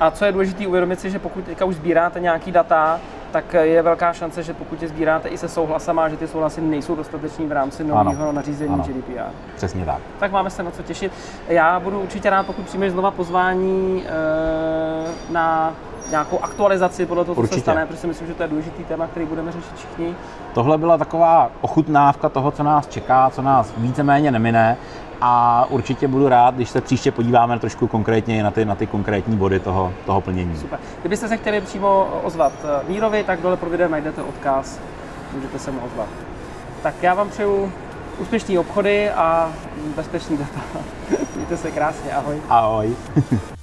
A 0.00 0.10
co 0.10 0.24
je 0.24 0.32
důležité 0.32 0.66
uvědomit 0.66 1.00
si, 1.00 1.10
že 1.10 1.18
pokud 1.18 1.44
teďka 1.44 1.64
už 1.64 1.74
sbíráte 1.76 2.20
nějaký 2.20 2.52
data, 2.52 3.00
tak 3.32 3.54
je 3.54 3.82
velká 3.82 4.12
šance, 4.12 4.42
že 4.42 4.54
pokud 4.54 4.82
je 4.82 4.88
sbíráte 4.88 5.28
i 5.28 5.38
se 5.38 5.48
souhlasama, 5.48 6.08
že 6.08 6.16
ty 6.16 6.28
souhlasy 6.28 6.60
nejsou 6.60 6.94
dostatečný 6.94 7.46
v 7.46 7.52
rámci 7.52 7.84
nového 7.84 8.32
nařízení 8.32 8.74
ano. 8.74 8.84
GDPR. 8.86 9.20
Přesně 9.56 9.84
tak. 9.84 9.98
Tak 10.18 10.32
máme 10.32 10.50
se 10.50 10.62
na 10.62 10.70
co 10.70 10.82
těšit. 10.82 11.12
Já 11.48 11.80
budu 11.80 12.00
určitě 12.00 12.30
rád, 12.30 12.46
pokud 12.46 12.64
přijmeš 12.64 12.92
znova 12.92 13.10
pozvání 13.10 14.04
e, 14.06 15.32
na 15.32 15.72
nějakou 16.10 16.38
aktualizaci 16.42 17.06
podle 17.06 17.24
toho, 17.24 17.34
co 17.34 17.40
Určitě. 17.40 17.54
se 17.54 17.60
stane, 17.60 17.86
protože 17.86 17.98
si 17.98 18.06
myslím, 18.06 18.26
že 18.28 18.34
to 18.34 18.42
je 18.42 18.48
důležitý 18.48 18.84
téma, 18.84 19.06
který 19.06 19.26
budeme 19.26 19.52
řešit 19.52 19.74
všichni. 19.76 20.14
Tohle 20.54 20.78
byla 20.78 20.98
taková 20.98 21.50
ochutnávka 21.60 22.28
toho, 22.28 22.50
co 22.50 22.62
nás 22.62 22.86
čeká, 22.86 23.30
co 23.30 23.42
nás 23.42 23.72
víceméně 23.76 24.30
nemine 24.30 24.76
a 25.20 25.66
určitě 25.70 26.08
budu 26.08 26.28
rád, 26.28 26.54
když 26.54 26.70
se 26.70 26.80
příště 26.80 27.10
podíváme 27.10 27.58
trošku 27.58 27.86
konkrétně 27.86 28.42
na 28.42 28.50
ty, 28.50 28.64
na 28.64 28.74
ty 28.74 28.86
konkrétní 28.86 29.36
body 29.36 29.60
toho, 29.60 29.92
toho 30.06 30.20
plnění. 30.20 30.56
Super. 30.56 30.78
Kdybyste 31.00 31.28
se 31.28 31.36
chtěli 31.36 31.60
přímo 31.60 32.20
ozvat 32.22 32.52
Mírovi, 32.88 33.24
tak 33.24 33.40
dole 33.40 33.56
pod 33.56 33.68
videem 33.68 33.90
najdete 33.90 34.22
odkaz, 34.22 34.80
můžete 35.34 35.58
se 35.58 35.70
mu 35.70 35.80
ozvat. 35.80 36.08
Tak 36.82 36.94
já 37.02 37.14
vám 37.14 37.28
přeju 37.28 37.72
úspěšné 38.18 38.58
obchody 38.58 39.10
a 39.10 39.52
bezpečný 39.96 40.36
data. 40.36 40.60
Mějte 41.36 41.56
se 41.56 41.70
krásně, 41.70 42.12
ahoj. 42.12 42.36
Ahoj. 42.48 42.96